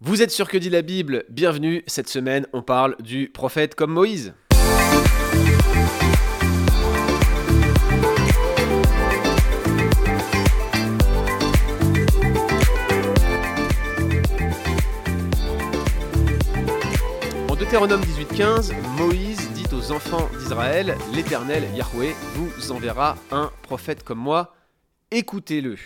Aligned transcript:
Vous 0.00 0.20
êtes 0.20 0.30
sûr 0.30 0.46
que 0.50 0.58
dit 0.58 0.68
la 0.68 0.82
Bible? 0.82 1.24
Bienvenue, 1.30 1.82
cette 1.86 2.10
semaine 2.10 2.46
on 2.52 2.60
parle 2.60 2.96
du 3.00 3.30
prophète 3.30 3.74
comme 3.74 3.92
Moïse. 3.92 4.34
En 17.48 17.56
Deutéronome 17.56 18.02
18.15, 18.02 18.74
Moïse 18.98 19.50
dit 19.52 19.64
aux 19.74 19.92
enfants 19.92 20.28
d'Israël, 20.38 20.94
l'Éternel 21.14 21.64
Yahweh 21.74 22.14
vous 22.34 22.70
enverra 22.70 23.16
un 23.30 23.50
prophète 23.62 24.04
comme 24.04 24.18
moi, 24.18 24.54
écoutez-le. 25.10 25.78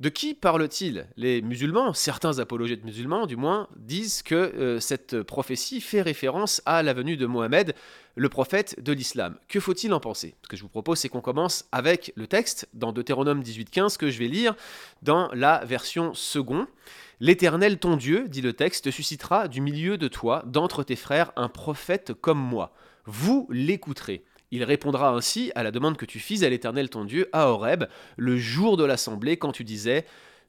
De 0.00 0.08
qui 0.08 0.32
parle-t-il 0.32 1.06
Les 1.18 1.42
musulmans, 1.42 1.92
certains 1.92 2.38
apologètes 2.38 2.84
musulmans 2.84 3.26
du 3.26 3.36
moins, 3.36 3.68
disent 3.76 4.22
que 4.22 4.34
euh, 4.34 4.80
cette 4.80 5.22
prophétie 5.22 5.82
fait 5.82 6.00
référence 6.00 6.62
à 6.64 6.82
la 6.82 6.94
venue 6.94 7.18
de 7.18 7.26
Mohammed, 7.26 7.74
le 8.16 8.28
prophète 8.30 8.82
de 8.82 8.94
l'islam. 8.94 9.36
Que 9.46 9.60
faut-il 9.60 9.92
en 9.92 10.00
penser? 10.00 10.36
Ce 10.42 10.48
que 10.48 10.56
je 10.56 10.62
vous 10.62 10.70
propose, 10.70 11.00
c'est 11.00 11.10
qu'on 11.10 11.20
commence 11.20 11.68
avec 11.70 12.14
le 12.16 12.26
texte 12.26 12.66
dans 12.72 12.92
Deutéronome 12.92 13.42
18.15 13.42 13.98
que 13.98 14.08
je 14.08 14.18
vais 14.18 14.28
lire 14.28 14.56
dans 15.02 15.30
la 15.34 15.62
version 15.66 16.14
second. 16.14 16.66
L'Éternel 17.20 17.78
ton 17.78 17.98
Dieu, 17.98 18.26
dit 18.26 18.40
le 18.40 18.54
texte, 18.54 18.90
suscitera 18.90 19.48
du 19.48 19.60
milieu 19.60 19.98
de 19.98 20.08
toi, 20.08 20.42
d'entre 20.46 20.82
tes 20.82 20.96
frères, 20.96 21.30
un 21.36 21.50
prophète 21.50 22.14
comme 22.14 22.40
moi. 22.40 22.72
Vous 23.04 23.46
l'écouterez. 23.50 24.24
Il 24.52 24.64
répondra 24.64 25.10
ainsi 25.10 25.52
à 25.54 25.62
la 25.62 25.70
demande 25.70 25.96
que 25.96 26.04
tu 26.04 26.18
fis 26.18 26.44
à 26.44 26.48
l'Éternel 26.48 26.90
ton 26.90 27.04
Dieu 27.04 27.28
à 27.32 27.48
Horeb, 27.48 27.84
le 28.16 28.36
jour 28.36 28.76
de 28.76 28.84
l'assemblée, 28.84 29.36
quand 29.36 29.52
tu 29.52 29.62
disais 29.62 30.04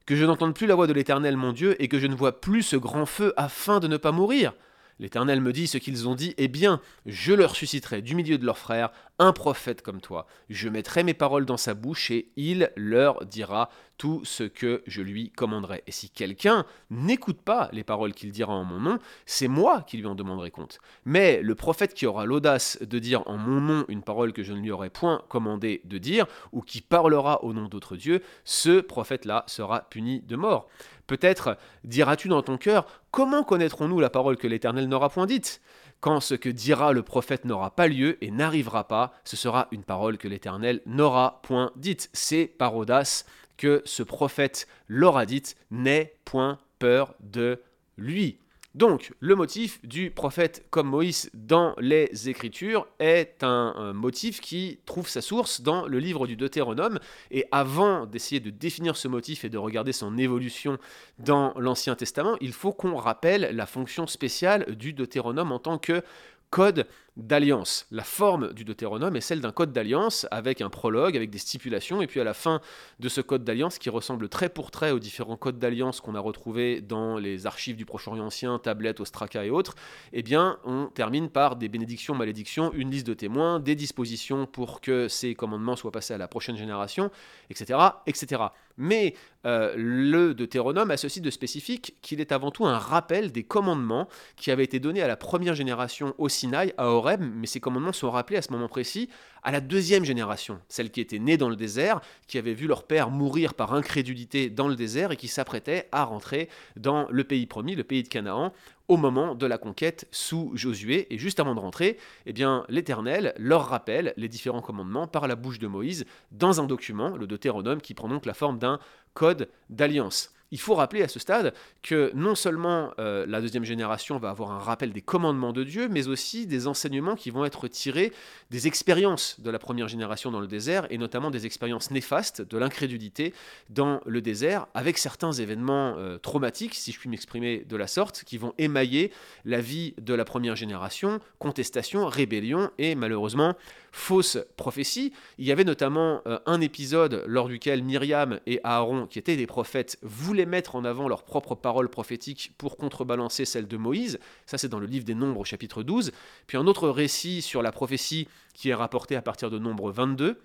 Que 0.07 0.15
je 0.15 0.25
n'entende 0.25 0.55
plus 0.55 0.65
la 0.65 0.73
voix 0.73 0.87
de 0.87 0.93
l'Éternel 0.93 1.37
mon 1.37 1.53
Dieu, 1.53 1.81
et 1.81 1.87
que 1.87 1.99
je 1.99 2.07
ne 2.07 2.15
vois 2.15 2.41
plus 2.41 2.63
ce 2.63 2.75
grand 2.75 3.05
feu 3.05 3.33
afin 3.37 3.79
de 3.79 3.87
ne 3.87 3.97
pas 3.97 4.11
mourir. 4.11 4.53
L'Éternel 5.01 5.41
me 5.41 5.51
dit 5.51 5.65
ce 5.65 5.79
qu'ils 5.79 6.07
ont 6.07 6.13
dit, 6.13 6.35
eh 6.37 6.47
bien, 6.47 6.79
je 7.07 7.33
leur 7.33 7.55
susciterai 7.55 8.03
du 8.03 8.13
milieu 8.13 8.37
de 8.37 8.45
leurs 8.45 8.59
frères 8.59 8.91
un 9.17 9.33
prophète 9.33 9.81
comme 9.81 9.99
toi. 9.99 10.27
Je 10.49 10.69
mettrai 10.69 11.03
mes 11.03 11.15
paroles 11.15 11.45
dans 11.45 11.57
sa 11.57 11.73
bouche 11.73 12.11
et 12.11 12.29
il 12.35 12.71
leur 12.75 13.25
dira 13.25 13.71
tout 13.97 14.21
ce 14.23 14.43
que 14.43 14.83
je 14.85 15.01
lui 15.01 15.31
commanderai. 15.31 15.83
Et 15.85 15.91
si 15.91 16.09
quelqu'un 16.09 16.65
n'écoute 16.89 17.41
pas 17.41 17.69
les 17.71 17.83
paroles 17.83 18.13
qu'il 18.13 18.31
dira 18.31 18.53
en 18.53 18.63
mon 18.63 18.79
nom, 18.79 18.99
c'est 19.25 19.47
moi 19.47 19.81
qui 19.81 19.97
lui 19.97 20.05
en 20.05 20.15
demanderai 20.15 20.51
compte. 20.51 20.79
Mais 21.05 21.41
le 21.41 21.55
prophète 21.55 21.93
qui 21.95 22.05
aura 22.05 22.25
l'audace 22.25 22.79
de 22.81 22.99
dire 22.99 23.23
en 23.27 23.37
mon 23.37 23.59
nom 23.59 23.85
une 23.89 24.03
parole 24.03 24.33
que 24.33 24.43
je 24.43 24.53
ne 24.53 24.59
lui 24.59 24.71
aurai 24.71 24.89
point 24.91 25.23
commandé 25.29 25.81
de 25.85 25.97
dire, 25.97 26.25
ou 26.51 26.61
qui 26.61 26.81
parlera 26.81 27.43
au 27.43 27.53
nom 27.53 27.67
d'autres 27.67 27.95
dieux, 27.95 28.21
ce 28.43 28.81
prophète-là 28.81 29.43
sera 29.47 29.81
puni 29.81 30.21
de 30.21 30.35
mort. 30.35 30.67
Peut-être 31.11 31.57
diras-tu 31.83 32.29
dans 32.29 32.41
ton 32.41 32.55
cœur, 32.55 32.85
comment 33.11 33.43
connaîtrons-nous 33.43 33.99
la 33.99 34.09
parole 34.09 34.37
que 34.37 34.47
l'Éternel 34.47 34.87
n'aura 34.87 35.09
point 35.09 35.25
dite? 35.25 35.59
Quand 35.99 36.21
ce 36.21 36.35
que 36.35 36.47
dira 36.47 36.93
le 36.93 37.01
prophète 37.01 37.43
n'aura 37.43 37.75
pas 37.75 37.89
lieu 37.89 38.17
et 38.23 38.31
n'arrivera 38.31 38.87
pas, 38.87 39.11
ce 39.25 39.35
sera 39.35 39.67
une 39.71 39.83
parole 39.83 40.17
que 40.17 40.29
l'Éternel 40.29 40.79
n'aura 40.85 41.41
point 41.43 41.73
dite. 41.75 42.09
C'est 42.13 42.45
par 42.45 42.77
audace 42.77 43.25
que 43.57 43.81
ce 43.83 44.03
prophète 44.03 44.69
l'aura 44.87 45.25
dite, 45.25 45.57
n'aie 45.69 46.15
point 46.23 46.59
peur 46.79 47.13
de 47.19 47.61
lui. 47.97 48.39
Donc, 48.73 49.11
le 49.19 49.35
motif 49.35 49.85
du 49.85 50.11
prophète 50.11 50.65
comme 50.69 50.87
Moïse 50.87 51.29
dans 51.33 51.75
les 51.77 52.29
Écritures 52.29 52.87
est 52.99 53.43
un, 53.43 53.91
motif 53.93 54.39
qui 54.39 54.79
trouve 54.85 55.09
sa 55.09 55.19
source 55.19 55.59
dans 55.61 55.85
le 55.87 55.99
livre 55.99 56.25
du 56.25 56.37
Deutéronome. 56.37 56.99
Et 57.31 57.45
avant 57.51 58.05
d'essayer 58.05 58.39
de 58.39 58.49
définir 58.49 58.95
ce 58.95 59.09
motif 59.09 59.43
et 59.43 59.49
de 59.49 59.57
regarder 59.57 59.91
son 59.91 60.17
évolution 60.17 60.77
dans 61.19 61.53
l'Ancien 61.57 61.95
Testament, 61.95 62.37
il 62.39 62.53
faut 62.53 62.71
qu'on 62.71 62.95
rappelle 62.95 63.49
la 63.53 63.65
fonction 63.65 64.07
spéciale 64.07 64.75
du 64.75 64.93
Deutéronome 64.93 65.51
en 65.51 65.59
tant 65.59 65.77
que 65.77 66.01
code 66.49 66.85
d'alliance. 67.17 67.87
La 67.91 68.03
forme 68.03 68.53
du 68.53 68.63
Deutéronome 68.63 69.15
est 69.17 69.21
celle 69.21 69.41
d'un 69.41 69.51
code 69.51 69.73
d'alliance 69.73 70.25
avec 70.31 70.61
un 70.61 70.69
prologue, 70.69 71.17
avec 71.17 71.29
des 71.29 71.37
stipulations, 71.39 72.01
et 72.01 72.07
puis 72.07 72.21
à 72.21 72.23
la 72.23 72.33
fin 72.33 72.61
de 72.99 73.09
ce 73.09 73.19
code 73.19 73.43
d'alliance 73.43 73.79
qui 73.79 73.89
ressemble 73.89 74.29
très 74.29 74.47
pour 74.47 74.71
trait 74.71 74.91
aux 74.91 74.99
différents 74.99 75.35
codes 75.35 75.59
d'alliance 75.59 75.99
qu'on 75.99 76.15
a 76.15 76.19
retrouvés 76.19 76.79
dans 76.79 77.17
les 77.17 77.45
archives 77.47 77.75
du 77.75 77.85
Proche-Orient 77.85 78.25
ancien, 78.25 78.59
tablettes, 78.59 79.01
Ostraka 79.01 79.43
et 79.43 79.49
autres, 79.49 79.75
eh 80.13 80.23
bien 80.23 80.57
on 80.63 80.85
termine 80.87 81.29
par 81.29 81.57
des 81.57 81.67
bénédictions, 81.67 82.15
malédictions, 82.15 82.71
une 82.73 82.91
liste 82.91 83.07
de 83.07 83.13
témoins, 83.13 83.59
des 83.59 83.75
dispositions 83.75 84.45
pour 84.45 84.79
que 84.79 85.07
ces 85.07 85.35
commandements 85.35 85.75
soient 85.75 85.91
passés 85.91 86.13
à 86.13 86.17
la 86.17 86.29
prochaine 86.29 86.55
génération, 86.55 87.11
etc. 87.49 87.77
etc. 88.07 88.43
Mais 88.77 89.15
euh, 89.45 89.73
le 89.75 90.33
Deutéronome 90.33 90.91
a 90.91 90.97
ceci 90.97 91.21
de 91.21 91.29
spécifique 91.29 91.95
qu'il 92.01 92.21
est 92.21 92.31
avant 92.31 92.51
tout 92.51 92.65
un 92.65 92.77
rappel 92.77 93.31
des 93.31 93.43
commandements 93.43 94.07
qui 94.35 94.51
avaient 94.51 94.63
été 94.63 94.79
donnés 94.79 95.01
à 95.01 95.07
la 95.07 95.17
première 95.17 95.55
génération 95.55 96.15
au 96.17 96.29
Sinaï, 96.29 96.73
à 96.77 96.89
Mais 97.01 97.47
ces 97.47 97.59
commandements 97.59 97.93
sont 97.93 98.11
rappelés 98.11 98.37
à 98.37 98.41
ce 98.41 98.51
moment 98.51 98.67
précis 98.67 99.09
à 99.43 99.51
la 99.51 99.61
deuxième 99.61 100.05
génération, 100.05 100.59
celle 100.67 100.91
qui 100.91 101.01
était 101.01 101.19
née 101.19 101.37
dans 101.37 101.49
le 101.49 101.55
désert, 101.55 101.99
qui 102.27 102.37
avait 102.37 102.53
vu 102.53 102.67
leur 102.67 102.83
père 102.83 103.09
mourir 103.09 103.53
par 103.53 103.73
incrédulité 103.73 104.49
dans 104.49 104.67
le 104.67 104.75
désert 104.75 105.11
et 105.11 105.17
qui 105.17 105.27
s'apprêtait 105.27 105.87
à 105.91 106.03
rentrer 106.03 106.49
dans 106.75 107.07
le 107.09 107.23
pays 107.23 107.47
promis, 107.47 107.75
le 107.75 107.83
pays 107.83 108.03
de 108.03 108.07
Canaan, 108.07 108.53
au 108.87 108.97
moment 108.97 109.35
de 109.35 109.45
la 109.45 109.57
conquête 109.57 110.07
sous 110.11 110.51
Josué. 110.53 111.07
Et 111.13 111.17
juste 111.17 111.39
avant 111.39 111.55
de 111.55 111.59
rentrer, 111.59 111.97
eh 112.25 112.33
bien, 112.33 112.65
l'Éternel 112.69 113.33
leur 113.37 113.67
rappelle 113.67 114.13
les 114.17 114.27
différents 114.27 114.61
commandements 114.61 115.07
par 115.07 115.27
la 115.27 115.35
bouche 115.35 115.59
de 115.59 115.67
Moïse 115.67 116.05
dans 116.31 116.61
un 116.61 116.65
document, 116.65 117.15
le 117.17 117.25
Deutéronome, 117.25 117.81
qui 117.81 117.93
prend 117.93 118.09
donc 118.09 118.25
la 118.25 118.33
forme 118.33 118.59
d'un 118.59 118.79
code 119.13 119.49
d'alliance. 119.69 120.33
Il 120.51 120.59
faut 120.59 120.75
rappeler 120.75 121.01
à 121.01 121.07
ce 121.07 121.19
stade 121.19 121.53
que 121.81 122.11
non 122.13 122.35
seulement 122.35 122.91
euh, 122.99 123.25
la 123.25 123.41
deuxième 123.41 123.63
génération 123.63 124.17
va 124.17 124.29
avoir 124.29 124.51
un 124.51 124.59
rappel 124.59 124.91
des 124.91 125.01
commandements 125.01 125.53
de 125.53 125.63
Dieu, 125.63 125.87
mais 125.89 126.07
aussi 126.07 126.45
des 126.45 126.67
enseignements 126.67 127.15
qui 127.15 127.29
vont 127.29 127.45
être 127.45 127.67
tirés 127.67 128.11
des 128.49 128.67
expériences 128.67 129.39
de 129.39 129.49
la 129.49 129.59
première 129.59 129.87
génération 129.87 130.29
dans 130.29 130.41
le 130.41 130.47
désert, 130.47 130.87
et 130.89 130.97
notamment 130.97 131.31
des 131.31 131.45
expériences 131.45 131.89
néfastes 131.89 132.41
de 132.41 132.57
l'incrédulité 132.57 133.33
dans 133.69 134.01
le 134.05 134.21
désert, 134.21 134.67
avec 134.73 134.97
certains 134.97 135.31
événements 135.31 135.95
euh, 135.97 136.17
traumatiques, 136.17 136.75
si 136.75 136.91
je 136.91 136.99
puis 136.99 137.09
m'exprimer 137.09 137.59
de 137.59 137.75
la 137.77 137.87
sorte, 137.87 138.23
qui 138.25 138.37
vont 138.37 138.53
émailler 138.57 139.11
la 139.45 139.61
vie 139.61 139.93
de 139.99 140.13
la 140.13 140.25
première 140.25 140.55
génération, 140.55 141.19
contestation, 141.39 142.07
rébellion 142.07 142.71
et 142.77 142.95
malheureusement 142.95 143.55
fausse 143.91 144.37
prophétie. 144.57 145.13
Il 145.37 145.45
y 145.45 145.51
avait 145.51 145.63
notamment 145.63 146.21
euh, 146.27 146.39
un 146.45 146.61
épisode 146.61 147.23
lors 147.27 147.47
duquel 147.47 147.83
Myriam 147.83 148.39
et 148.45 148.59
Aaron, 148.63 149.05
qui 149.07 149.19
étaient 149.19 149.35
des 149.35 149.47
prophètes, 149.47 149.97
voulaient 150.01 150.40
mettre 150.45 150.75
en 150.75 150.85
avant 150.85 151.07
leurs 151.07 151.23
propres 151.23 151.55
paroles 151.55 151.89
prophétiques 151.89 152.53
pour 152.57 152.77
contrebalancer 152.77 153.45
celles 153.45 153.67
de 153.67 153.77
Moïse. 153.77 154.19
Ça, 154.45 154.57
c'est 154.57 154.69
dans 154.69 154.79
le 154.79 154.87
livre 154.87 155.05
des 155.05 155.15
Nombres, 155.15 155.45
chapitre 155.45 155.83
12. 155.83 156.11
Puis 156.47 156.57
un 156.57 156.67
autre 156.67 156.89
récit 156.89 157.41
sur 157.41 157.61
la 157.61 157.71
prophétie 157.71 158.27
qui 158.53 158.69
est 158.69 158.75
rapporté 158.75 159.15
à 159.15 159.21
partir 159.21 159.49
de 159.49 159.59
Nombre 159.59 159.91
22 159.91 160.39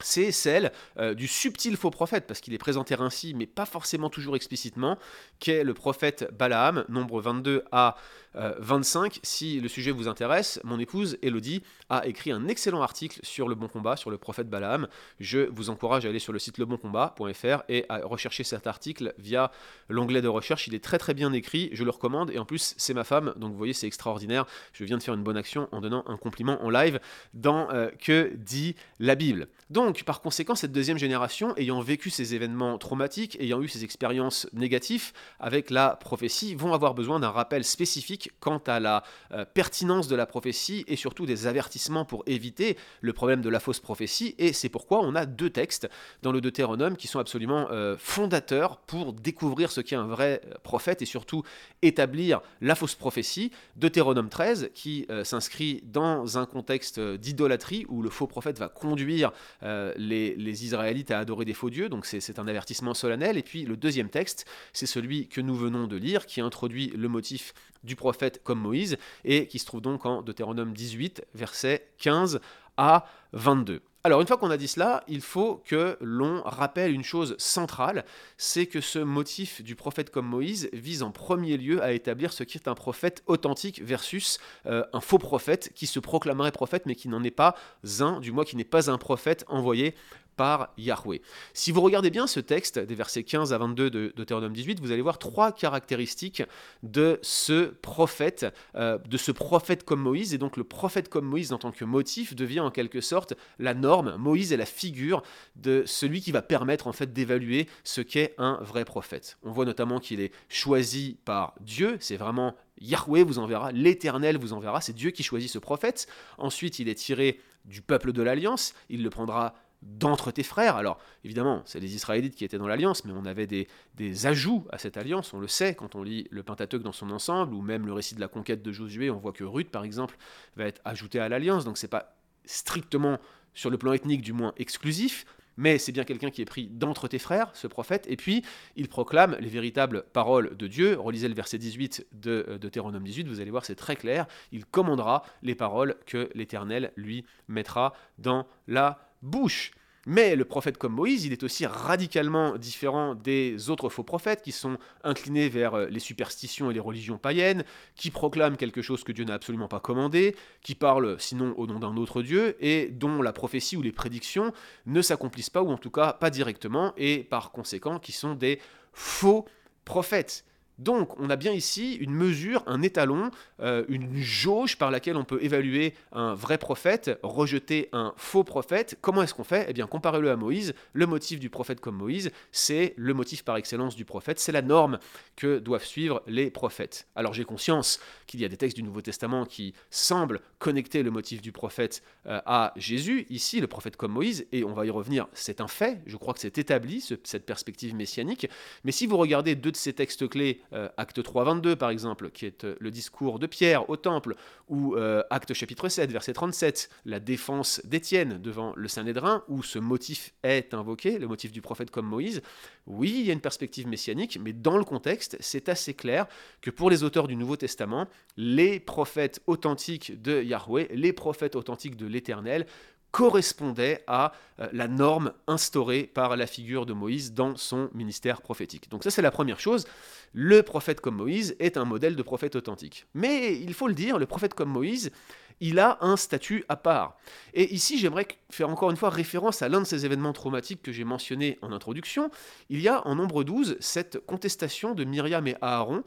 c'est 0.00 0.32
celle 0.32 0.72
euh, 0.98 1.14
du 1.14 1.28
subtil 1.28 1.76
faux 1.76 1.90
prophète, 1.90 2.26
parce 2.26 2.40
qu'il 2.40 2.52
est 2.52 2.58
présenté 2.58 2.96
ainsi, 2.98 3.34
mais 3.34 3.46
pas 3.46 3.66
forcément 3.66 4.10
toujours 4.10 4.36
explicitement, 4.36 4.98
qu'est 5.38 5.64
le 5.64 5.74
prophète 5.74 6.28
Balaam, 6.36 6.84
nombre 6.88 7.20
22 7.20 7.64
à 7.70 7.96
25. 8.34 9.16
Euh, 9.16 9.18
si 9.22 9.60
le 9.60 9.68
sujet 9.68 9.90
vous 9.90 10.08
intéresse, 10.08 10.60
mon 10.64 10.78
épouse 10.78 11.18
Elodie 11.22 11.62
a 11.88 12.06
écrit 12.06 12.32
un 12.32 12.48
excellent 12.48 12.82
article 12.82 13.20
sur 13.22 13.48
le 13.48 13.54
bon 13.54 13.68
combat, 13.68 13.96
sur 13.96 14.10
le 14.10 14.18
prophète 14.18 14.48
Balaam. 14.48 14.88
Je 15.20 15.48
vous 15.50 15.70
encourage 15.70 16.04
à 16.06 16.08
aller 16.08 16.18
sur 16.18 16.32
le 16.32 16.38
site 16.38 16.58
leboncombat.fr 16.58 17.62
et 17.68 17.86
à 17.88 18.00
rechercher 18.04 18.44
cet 18.44 18.66
article 18.66 19.14
via 19.18 19.50
l'onglet 19.88 20.22
de 20.22 20.28
recherche. 20.28 20.66
Il 20.66 20.74
est 20.74 20.82
très 20.82 20.98
très 20.98 21.14
bien 21.14 21.32
écrit, 21.32 21.70
je 21.72 21.84
le 21.84 21.90
recommande, 21.90 22.30
et 22.30 22.38
en 22.38 22.44
plus 22.44 22.74
c'est 22.76 22.94
ma 22.94 23.04
femme, 23.04 23.34
donc 23.36 23.52
vous 23.52 23.58
voyez 23.58 23.72
c'est 23.72 23.86
extraordinaire. 23.86 24.46
Je 24.72 24.84
viens 24.84 24.98
de 24.98 25.02
faire 25.02 25.14
une 25.14 25.22
bonne 25.22 25.36
action 25.36 25.68
en 25.72 25.80
donnant 25.80 26.04
un 26.06 26.16
compliment 26.16 26.62
en 26.64 26.70
live 26.70 27.00
dans 27.34 27.70
euh, 27.70 27.88
Que 28.02 28.32
dit 28.36 28.74
la 28.98 29.14
Bible. 29.14 29.48
Donc 29.70 30.04
par 30.04 30.20
conséquent, 30.20 30.54
cette 30.54 30.72
deuxième 30.72 30.98
génération, 30.98 31.56
ayant 31.56 31.80
vécu 31.80 32.10
ces 32.10 32.34
événements 32.34 32.78
traumatiques, 32.78 33.36
ayant 33.40 33.62
eu 33.62 33.68
ces 33.68 33.84
expériences 33.84 34.48
négatives 34.52 35.12
avec 35.40 35.70
la 35.70 35.90
prophétie, 35.90 36.54
vont 36.54 36.72
avoir 36.72 36.94
besoin 36.94 37.20
d'un 37.20 37.30
rappel 37.30 37.64
spécifique 37.64 38.23
quant 38.40 38.62
à 38.66 38.80
la 38.80 39.02
euh, 39.32 39.44
pertinence 39.44 40.08
de 40.08 40.16
la 40.16 40.26
prophétie 40.26 40.84
et 40.86 40.96
surtout 40.96 41.26
des 41.26 41.46
avertissements 41.46 42.04
pour 42.04 42.22
éviter 42.26 42.76
le 43.00 43.12
problème 43.12 43.40
de 43.40 43.48
la 43.48 43.60
fausse 43.60 43.80
prophétie. 43.80 44.34
Et 44.38 44.52
c'est 44.52 44.68
pourquoi 44.68 45.00
on 45.00 45.14
a 45.14 45.26
deux 45.26 45.50
textes 45.50 45.88
dans 46.22 46.32
le 46.32 46.40
Deutéronome 46.40 46.96
qui 46.96 47.06
sont 47.06 47.18
absolument 47.18 47.68
euh, 47.70 47.96
fondateurs 47.98 48.78
pour 48.78 49.12
découvrir 49.12 49.70
ce 49.70 49.80
qu'est 49.80 49.96
un 49.96 50.06
vrai 50.06 50.40
euh, 50.46 50.54
prophète 50.62 51.02
et 51.02 51.06
surtout 51.06 51.42
établir 51.82 52.40
la 52.60 52.74
fausse 52.74 52.94
prophétie. 52.94 53.50
Deutéronome 53.76 54.28
13 54.28 54.70
qui 54.74 55.06
s'inscrit 55.24 55.82
dans 55.84 56.38
un 56.38 56.46
contexte 56.46 56.98
d'idolâtrie 56.98 57.84
où 57.88 58.02
le 58.02 58.10
faux 58.10 58.26
prophète 58.26 58.58
va 58.58 58.68
conduire 58.68 59.32
les, 59.62 60.34
les 60.36 60.64
Israélites 60.64 61.10
à 61.10 61.18
adorer 61.18 61.44
des 61.44 61.52
faux 61.52 61.70
dieux. 61.70 61.88
Donc 61.88 62.06
c'est 62.06 62.38
un 62.38 62.48
avertissement 62.48 62.94
solennel. 62.94 63.36
Et 63.36 63.42
puis 63.42 63.64
le 63.64 63.76
deuxième 63.76 64.08
texte, 64.08 64.46
c'est 64.72 64.86
celui 64.86 65.28
que 65.28 65.40
nous 65.40 65.56
venons 65.56 65.86
de 65.86 65.96
lire 65.96 66.26
qui 66.26 66.40
introduit 66.40 66.92
le 66.96 67.08
motif 67.08 67.54
du 67.84 67.96
prophète 67.96 68.42
comme 68.42 68.60
Moïse, 68.60 68.96
et 69.24 69.46
qui 69.46 69.58
se 69.58 69.66
trouve 69.66 69.80
donc 69.80 70.06
en 70.06 70.22
Deutéronome 70.22 70.72
18, 70.72 71.24
versets 71.34 71.88
15 71.98 72.40
à 72.76 73.06
22. 73.32 73.80
Alors, 74.06 74.20
une 74.20 74.26
fois 74.26 74.36
qu'on 74.36 74.50
a 74.50 74.58
dit 74.58 74.68
cela, 74.68 75.02
il 75.08 75.22
faut 75.22 75.62
que 75.64 75.96
l'on 76.02 76.42
rappelle 76.42 76.92
une 76.92 77.02
chose 77.02 77.36
centrale, 77.38 78.04
c'est 78.36 78.66
que 78.66 78.82
ce 78.82 78.98
motif 78.98 79.62
du 79.62 79.76
prophète 79.76 80.10
comme 80.10 80.26
Moïse 80.26 80.68
vise 80.74 81.02
en 81.02 81.10
premier 81.10 81.56
lieu 81.56 81.82
à 81.82 81.92
établir 81.92 82.34
ce 82.34 82.44
qui 82.44 82.58
est 82.58 82.68
un 82.68 82.74
prophète 82.74 83.22
authentique 83.26 83.80
versus 83.82 84.38
euh, 84.66 84.84
un 84.92 85.00
faux 85.00 85.16
prophète 85.16 85.72
qui 85.74 85.86
se 85.86 86.00
proclamerait 86.00 86.52
prophète 86.52 86.84
mais 86.84 86.96
qui 86.96 87.08
n'en 87.08 87.24
est 87.24 87.30
pas 87.30 87.56
un, 88.00 88.20
du 88.20 88.30
moins 88.30 88.44
qui 88.44 88.56
n'est 88.56 88.64
pas 88.64 88.90
un 88.90 88.98
prophète 88.98 89.46
envoyé 89.48 89.94
par 90.36 90.72
Yahweh. 90.78 91.20
Si 91.52 91.72
vous 91.72 91.80
regardez 91.80 92.10
bien 92.10 92.26
ce 92.26 92.40
texte, 92.40 92.78
des 92.78 92.94
versets 92.94 93.24
15 93.24 93.52
à 93.52 93.58
22 93.58 93.90
de 93.90 94.12
Deutéronome 94.16 94.52
18, 94.52 94.80
vous 94.80 94.92
allez 94.92 95.02
voir 95.02 95.18
trois 95.18 95.52
caractéristiques 95.52 96.42
de 96.82 97.18
ce 97.22 97.66
prophète, 97.66 98.46
euh, 98.74 98.98
de 98.98 99.16
ce 99.16 99.32
prophète 99.32 99.84
comme 99.84 100.00
Moïse, 100.00 100.34
et 100.34 100.38
donc 100.38 100.56
le 100.56 100.64
prophète 100.64 101.08
comme 101.08 101.26
Moïse 101.26 101.52
en 101.52 101.58
tant 101.58 101.72
que 101.72 101.84
motif 101.84 102.34
devient 102.34 102.60
en 102.60 102.70
quelque 102.70 103.00
sorte 103.00 103.34
la 103.58 103.74
norme. 103.74 104.16
Moïse 104.16 104.52
est 104.52 104.56
la 104.56 104.66
figure 104.66 105.22
de 105.56 105.82
celui 105.86 106.20
qui 106.20 106.32
va 106.32 106.42
permettre 106.42 106.86
en 106.86 106.92
fait 106.92 107.12
d'évaluer 107.12 107.68
ce 107.84 108.00
qu'est 108.00 108.34
un 108.38 108.58
vrai 108.62 108.84
prophète. 108.84 109.38
On 109.42 109.50
voit 109.50 109.64
notamment 109.64 110.00
qu'il 110.00 110.20
est 110.20 110.32
choisi 110.48 111.16
par 111.24 111.54
Dieu, 111.60 111.96
c'est 112.00 112.16
vraiment 112.16 112.54
Yahweh 112.80 113.22
vous 113.22 113.38
enverra, 113.38 113.72
l'Éternel 113.72 114.38
vous 114.38 114.52
enverra, 114.52 114.80
c'est 114.80 114.92
Dieu 114.92 115.10
qui 115.10 115.22
choisit 115.22 115.50
ce 115.50 115.58
prophète. 115.58 116.06
Ensuite, 116.38 116.78
il 116.78 116.88
est 116.88 116.94
tiré 116.94 117.40
du 117.64 117.80
peuple 117.80 118.12
de 118.12 118.22
l'Alliance, 118.22 118.74
il 118.90 119.02
le 119.02 119.10
prendra 119.10 119.54
d'entre 119.84 120.30
tes 120.30 120.42
frères. 120.42 120.76
Alors, 120.76 120.98
évidemment, 121.24 121.62
c'est 121.66 121.78
les 121.78 121.94
Israélites 121.94 122.34
qui 122.34 122.44
étaient 122.44 122.58
dans 122.58 122.66
l'alliance, 122.66 123.04
mais 123.04 123.12
on 123.14 123.26
avait 123.26 123.46
des, 123.46 124.26
ajouts 124.26 124.66
à 124.70 124.78
cette 124.78 124.96
alliance, 124.96 125.32
on 125.34 125.40
le 125.40 125.48
sait 125.48 125.74
quand 125.74 125.94
on 125.94 126.02
lit 126.02 126.26
le 126.30 126.42
Pentateuque 126.42 126.82
dans 126.82 126.92
son 126.92 127.10
ensemble, 127.10 127.54
ou 127.54 127.60
même 127.60 127.86
le 127.86 127.92
récit 127.92 128.14
de 128.14 128.20
la 128.20 128.28
conquête 128.28 128.62
de 128.62 128.72
Josué, 128.72 129.10
on 129.10 129.18
voit 129.18 129.32
que 129.32 129.44
Ruth, 129.44 129.70
par 129.70 129.84
exemple, 129.84 130.16
va 130.56 130.64
être 130.64 130.80
ajoutée 130.84 131.20
à 131.20 131.28
l'alliance, 131.28 131.64
donc 131.64 131.78
c'est 131.78 131.88
pas 131.88 132.16
strictement, 132.44 133.18
sur 133.54 133.70
le 133.70 133.78
plan 133.78 133.92
ethnique 133.92 134.22
du 134.22 134.32
moins, 134.32 134.52
exclusif, 134.56 135.24
mais 135.56 135.78
c'est 135.78 135.92
bien 135.92 136.04
quelqu'un 136.04 136.30
qui 136.30 136.42
est 136.42 136.46
pris 136.46 136.66
d'entre 136.66 137.08
tes 137.08 137.18
frères, 137.18 137.50
ce 137.54 137.66
prophète, 137.66 138.06
et 138.08 138.16
puis 138.16 138.42
il 138.76 138.88
proclame 138.88 139.36
les 139.40 139.48
véritables 139.48 140.04
paroles 140.12 140.56
de 140.56 140.66
Dieu. 140.66 140.98
Relisez 140.98 141.28
le 141.28 141.34
verset 141.34 141.58
18 141.58 142.06
de 142.12 142.46
euh, 142.48 142.58
Deutéronome 142.58 143.04
18, 143.04 143.28
vous 143.28 143.40
allez 143.40 143.50
voir, 143.50 143.64
c'est 143.64 143.74
très 143.74 143.96
clair. 143.96 144.26
Il 144.52 144.64
commandera 144.64 145.22
les 145.42 145.54
paroles 145.54 145.96
que 146.06 146.30
l'Éternel 146.34 146.92
lui 146.96 147.24
mettra 147.48 147.92
dans 148.18 148.46
la 148.66 149.03
bouche. 149.24 149.72
Mais 150.06 150.36
le 150.36 150.44
prophète 150.44 150.76
comme 150.76 150.92
Moïse, 150.92 151.24
il 151.24 151.32
est 151.32 151.42
aussi 151.42 151.64
radicalement 151.64 152.56
différent 152.58 153.14
des 153.14 153.70
autres 153.70 153.88
faux 153.88 154.02
prophètes 154.02 154.42
qui 154.42 154.52
sont 154.52 154.76
inclinés 155.02 155.48
vers 155.48 155.74
euh, 155.74 155.86
les 155.86 155.98
superstitions 156.00 156.70
et 156.70 156.74
les 156.74 156.80
religions 156.80 157.16
païennes, 157.16 157.64
qui 157.96 158.10
proclament 158.10 158.58
quelque 158.58 158.82
chose 158.82 159.02
que 159.02 159.12
Dieu 159.12 159.24
n'a 159.24 159.34
absolument 159.34 159.68
pas 159.68 159.80
commandé, 159.80 160.36
qui 160.60 160.74
parlent 160.74 161.18
sinon 161.18 161.54
au 161.56 161.66
nom 161.66 161.78
d'un 161.78 161.96
autre 161.96 162.20
Dieu, 162.20 162.56
et 162.60 162.88
dont 162.88 163.22
la 163.22 163.32
prophétie 163.32 163.78
ou 163.78 163.82
les 163.82 163.92
prédictions 163.92 164.52
ne 164.84 165.00
s'accomplissent 165.00 165.50
pas, 165.50 165.62
ou 165.62 165.70
en 165.70 165.78
tout 165.78 165.90
cas 165.90 166.12
pas 166.12 166.30
directement, 166.30 166.92
et 166.98 167.24
par 167.24 167.50
conséquent 167.50 167.98
qui 167.98 168.12
sont 168.12 168.34
des 168.34 168.60
faux 168.92 169.46
prophètes. 169.86 170.44
Donc, 170.78 171.18
on 171.20 171.30
a 171.30 171.36
bien 171.36 171.52
ici 171.52 171.94
une 171.94 172.12
mesure, 172.12 172.62
un 172.66 172.82
étalon, 172.82 173.30
euh, 173.60 173.84
une 173.88 174.16
jauge 174.16 174.76
par 174.76 174.90
laquelle 174.90 175.16
on 175.16 175.24
peut 175.24 175.42
évaluer 175.42 175.94
un 176.12 176.34
vrai 176.34 176.58
prophète, 176.58 177.18
rejeter 177.22 177.88
un 177.92 178.12
faux 178.16 178.44
prophète. 178.44 178.98
Comment 179.00 179.22
est-ce 179.22 179.34
qu'on 179.34 179.44
fait? 179.44 179.66
Eh 179.68 179.72
bien, 179.72 179.86
comparez-le 179.86 180.30
à 180.30 180.36
Moïse. 180.36 180.74
Le 180.92 181.06
motif 181.06 181.38
du 181.38 181.48
prophète 181.48 181.80
comme 181.80 181.96
Moïse, 181.96 182.30
c'est 182.50 182.94
le 182.96 183.14
motif 183.14 183.44
par 183.44 183.56
excellence 183.56 183.94
du 183.94 184.04
prophète. 184.04 184.40
C'est 184.40 184.52
la 184.52 184.62
norme 184.62 184.98
que 185.36 185.58
doivent 185.58 185.84
suivre 185.84 186.22
les 186.26 186.50
prophètes. 186.50 187.06
Alors, 187.14 187.34
j'ai 187.34 187.44
conscience 187.44 188.00
qu'il 188.26 188.40
y 188.40 188.44
a 188.44 188.48
des 188.48 188.56
textes 188.56 188.76
du 188.76 188.82
Nouveau 188.82 189.00
Testament 189.00 189.44
qui 189.44 189.74
semblent 189.90 190.40
connecter 190.58 191.02
le 191.02 191.10
motif 191.10 191.40
du 191.40 191.52
prophète 191.52 192.02
euh, 192.26 192.40
à 192.46 192.72
Jésus. 192.76 193.26
Ici, 193.30 193.60
le 193.60 193.66
prophète 193.68 193.96
comme 193.96 194.12
Moïse, 194.12 194.46
et 194.50 194.64
on 194.64 194.72
va 194.72 194.86
y 194.86 194.90
revenir, 194.90 195.28
c'est 195.34 195.60
un 195.60 195.68
fait. 195.68 196.00
Je 196.06 196.16
crois 196.16 196.34
que 196.34 196.40
c'est 196.40 196.58
établi, 196.58 197.00
cette 197.00 197.46
perspective 197.46 197.94
messianique. 197.94 198.48
Mais 198.82 198.92
si 198.92 199.06
vous 199.06 199.16
regardez 199.16 199.54
deux 199.54 199.70
de 199.70 199.76
ces 199.76 199.92
textes 199.92 200.28
clés, 200.28 200.60
euh, 200.72 200.88
acte 200.96 201.22
3, 201.22 201.44
22 201.44 201.76
par 201.76 201.90
exemple, 201.90 202.30
qui 202.30 202.46
est 202.46 202.64
euh, 202.64 202.76
le 202.80 202.90
discours 202.90 203.38
de 203.38 203.46
Pierre 203.46 203.88
au 203.90 203.96
temple, 203.96 204.34
ou 204.68 204.94
euh, 204.96 205.22
acte 205.30 205.52
chapitre 205.54 205.88
7, 205.88 206.10
verset 206.10 206.32
37, 206.32 206.90
la 207.04 207.20
défense 207.20 207.80
d'Étienne 207.84 208.38
devant 208.40 208.72
le 208.76 208.88
Saint-Nédrin, 208.88 209.44
où 209.48 209.62
ce 209.62 209.78
motif 209.78 210.32
est 210.42 210.74
invoqué, 210.74 211.18
le 211.18 211.28
motif 211.28 211.52
du 211.52 211.60
prophète 211.60 211.90
comme 211.90 212.06
Moïse, 212.06 212.42
oui, 212.86 213.14
il 213.18 213.26
y 213.26 213.30
a 213.30 213.32
une 213.32 213.40
perspective 213.40 213.86
messianique, 213.86 214.38
mais 214.42 214.52
dans 214.52 214.76
le 214.76 214.84
contexte, 214.84 215.36
c'est 215.40 215.68
assez 215.68 215.94
clair 215.94 216.26
que 216.60 216.70
pour 216.70 216.90
les 216.90 217.02
auteurs 217.02 217.28
du 217.28 217.36
Nouveau 217.36 217.56
Testament, 217.56 218.08
les 218.36 218.78
prophètes 218.80 219.40
authentiques 219.46 220.20
de 220.20 220.42
Yahweh, 220.42 220.88
les 220.92 221.12
prophètes 221.12 221.56
authentiques 221.56 221.96
de 221.96 222.06
l'Éternel, 222.06 222.66
correspondait 223.14 224.02
à 224.08 224.32
euh, 224.58 224.66
la 224.72 224.88
norme 224.88 225.34
instaurée 225.46 226.02
par 226.02 226.36
la 226.36 226.48
figure 226.48 226.84
de 226.84 226.92
Moïse 226.92 227.32
dans 227.32 227.54
son 227.54 227.88
ministère 227.94 228.42
prophétique. 228.42 228.90
Donc 228.90 229.04
ça 229.04 229.10
c'est 229.12 229.22
la 229.22 229.30
première 229.30 229.60
chose, 229.60 229.86
le 230.32 230.64
prophète 230.64 231.00
comme 231.00 231.14
Moïse 231.14 231.54
est 231.60 231.76
un 231.76 231.84
modèle 231.84 232.16
de 232.16 232.22
prophète 232.22 232.56
authentique. 232.56 233.06
Mais 233.14 233.56
il 233.56 233.72
faut 233.72 233.86
le 233.86 233.94
dire, 233.94 234.18
le 234.18 234.26
prophète 234.26 234.54
comme 234.54 234.70
Moïse, 234.70 235.12
il 235.60 235.78
a 235.78 235.96
un 236.00 236.16
statut 236.16 236.64
à 236.68 236.74
part. 236.74 237.16
Et 237.52 237.72
ici, 237.72 237.98
j'aimerais 237.98 238.26
faire 238.50 238.68
encore 238.68 238.90
une 238.90 238.96
fois 238.96 239.10
référence 239.10 239.62
à 239.62 239.68
l'un 239.68 239.80
de 239.80 239.86
ces 239.86 240.04
événements 240.04 240.32
traumatiques 240.32 240.82
que 240.82 240.90
j'ai 240.90 241.04
mentionné 241.04 241.56
en 241.62 241.70
introduction. 241.70 242.32
Il 242.68 242.80
y 242.80 242.88
a 242.88 243.06
en 243.06 243.14
nombre 243.14 243.44
12 243.44 243.76
cette 243.78 244.18
contestation 244.26 244.92
de 244.92 245.04
Myriam 245.04 245.46
et 245.46 245.54
Aaron 245.60 246.02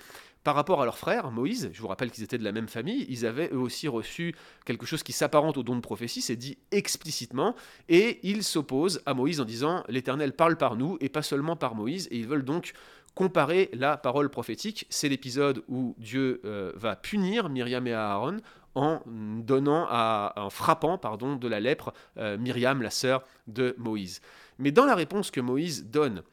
par 0.48 0.56
rapport 0.56 0.82
à 0.82 0.86
leur 0.86 0.98
frère, 0.98 1.30
Moïse, 1.30 1.70
je 1.74 1.82
vous 1.82 1.90
rappelle 1.90 2.10
qu'ils 2.10 2.24
étaient 2.24 2.38
de 2.38 2.44
la 2.46 2.54
même 2.54 2.70
famille, 2.70 3.06
ils 3.10 3.26
avaient 3.26 3.50
eux 3.52 3.60
aussi 3.60 3.90
reçu 3.90 4.34
quelque 4.64 4.86
chose 4.86 5.04
qui 5.04 5.12
s'apparente 5.12 5.58
au 5.58 5.64
don 5.64 5.76
de 5.76 5.82
prophétie, 5.82 6.22
c'est 6.22 6.38
dit 6.38 6.58
explicitement, 6.72 7.54
et 7.90 8.22
ils 8.24 8.46
s'opposent 8.46 9.02
à 9.06 9.14
Moïse 9.14 9.42
en 9.42 9.44
disant 9.44 9.84
L'Éternel 9.90 10.32
parle 10.32 10.56
par 10.56 10.78
nous 10.78 10.98
et 11.02 11.10
pas 11.10 11.22
seulement 11.22 11.58
par 11.58 11.76
Moïse, 11.76 12.08
et 12.12 12.18
ils 12.20 12.28
veulent 12.28 12.46
donc 12.46 12.72
comparer 13.14 13.70
la 13.74 13.98
parole 13.98 14.30
prophétique. 14.30 14.86
C'est 14.90 15.10
l'épisode 15.10 15.66
où 15.68 15.96
Dieu 15.98 16.40
euh, 16.46 16.72
va 16.76 16.96
punir 16.96 17.50
Myriam 17.50 17.86
et 17.86 17.92
Aaron 17.92 18.38
en 18.74 19.02
donnant 19.06 19.86
à, 19.90 20.32
en 20.38 20.50
frappant 20.50 20.98
pardon, 20.98 21.36
de 21.36 21.48
la 21.50 21.60
lèpre 21.60 21.92
euh, 22.16 22.38
Myriam, 22.38 22.82
la 22.82 22.90
sœur 22.90 23.26
de 23.48 23.76
Moïse. 23.78 24.22
Mais 24.60 24.72
dans 24.72 24.86
la 24.86 24.96
réponse 24.96 25.30
que 25.30 25.42
Moïse 25.42 25.88
donne 25.88 26.24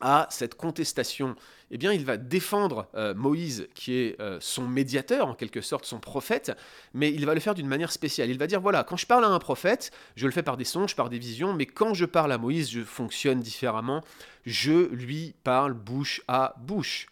à 0.00 0.26
cette 0.30 0.54
contestation, 0.54 1.36
eh 1.70 1.78
bien, 1.78 1.92
il 1.92 2.04
va 2.04 2.16
défendre 2.16 2.88
euh, 2.94 3.14
Moïse, 3.14 3.68
qui 3.74 3.94
est 3.94 4.20
euh, 4.20 4.38
son 4.40 4.66
médiateur, 4.66 5.28
en 5.28 5.34
quelque 5.34 5.60
sorte, 5.60 5.84
son 5.84 6.00
prophète, 6.00 6.52
mais 6.94 7.12
il 7.12 7.26
va 7.26 7.34
le 7.34 7.40
faire 7.40 7.54
d'une 7.54 7.68
manière 7.68 7.92
spéciale. 7.92 8.30
Il 8.30 8.38
va 8.38 8.46
dire, 8.46 8.60
voilà, 8.60 8.82
quand 8.82 8.96
je 8.96 9.06
parle 9.06 9.24
à 9.24 9.28
un 9.28 9.38
prophète, 9.38 9.90
je 10.16 10.26
le 10.26 10.32
fais 10.32 10.42
par 10.42 10.56
des 10.56 10.64
songes, 10.64 10.96
par 10.96 11.08
des 11.08 11.18
visions, 11.18 11.52
mais 11.52 11.66
quand 11.66 11.94
je 11.94 12.06
parle 12.06 12.32
à 12.32 12.38
Moïse, 12.38 12.70
je 12.70 12.82
fonctionne 12.82 13.40
différemment. 13.40 14.02
Je 14.46 14.88
lui 14.92 15.34
parle 15.44 15.74
bouche 15.74 16.22
à 16.26 16.54
bouche 16.58 17.06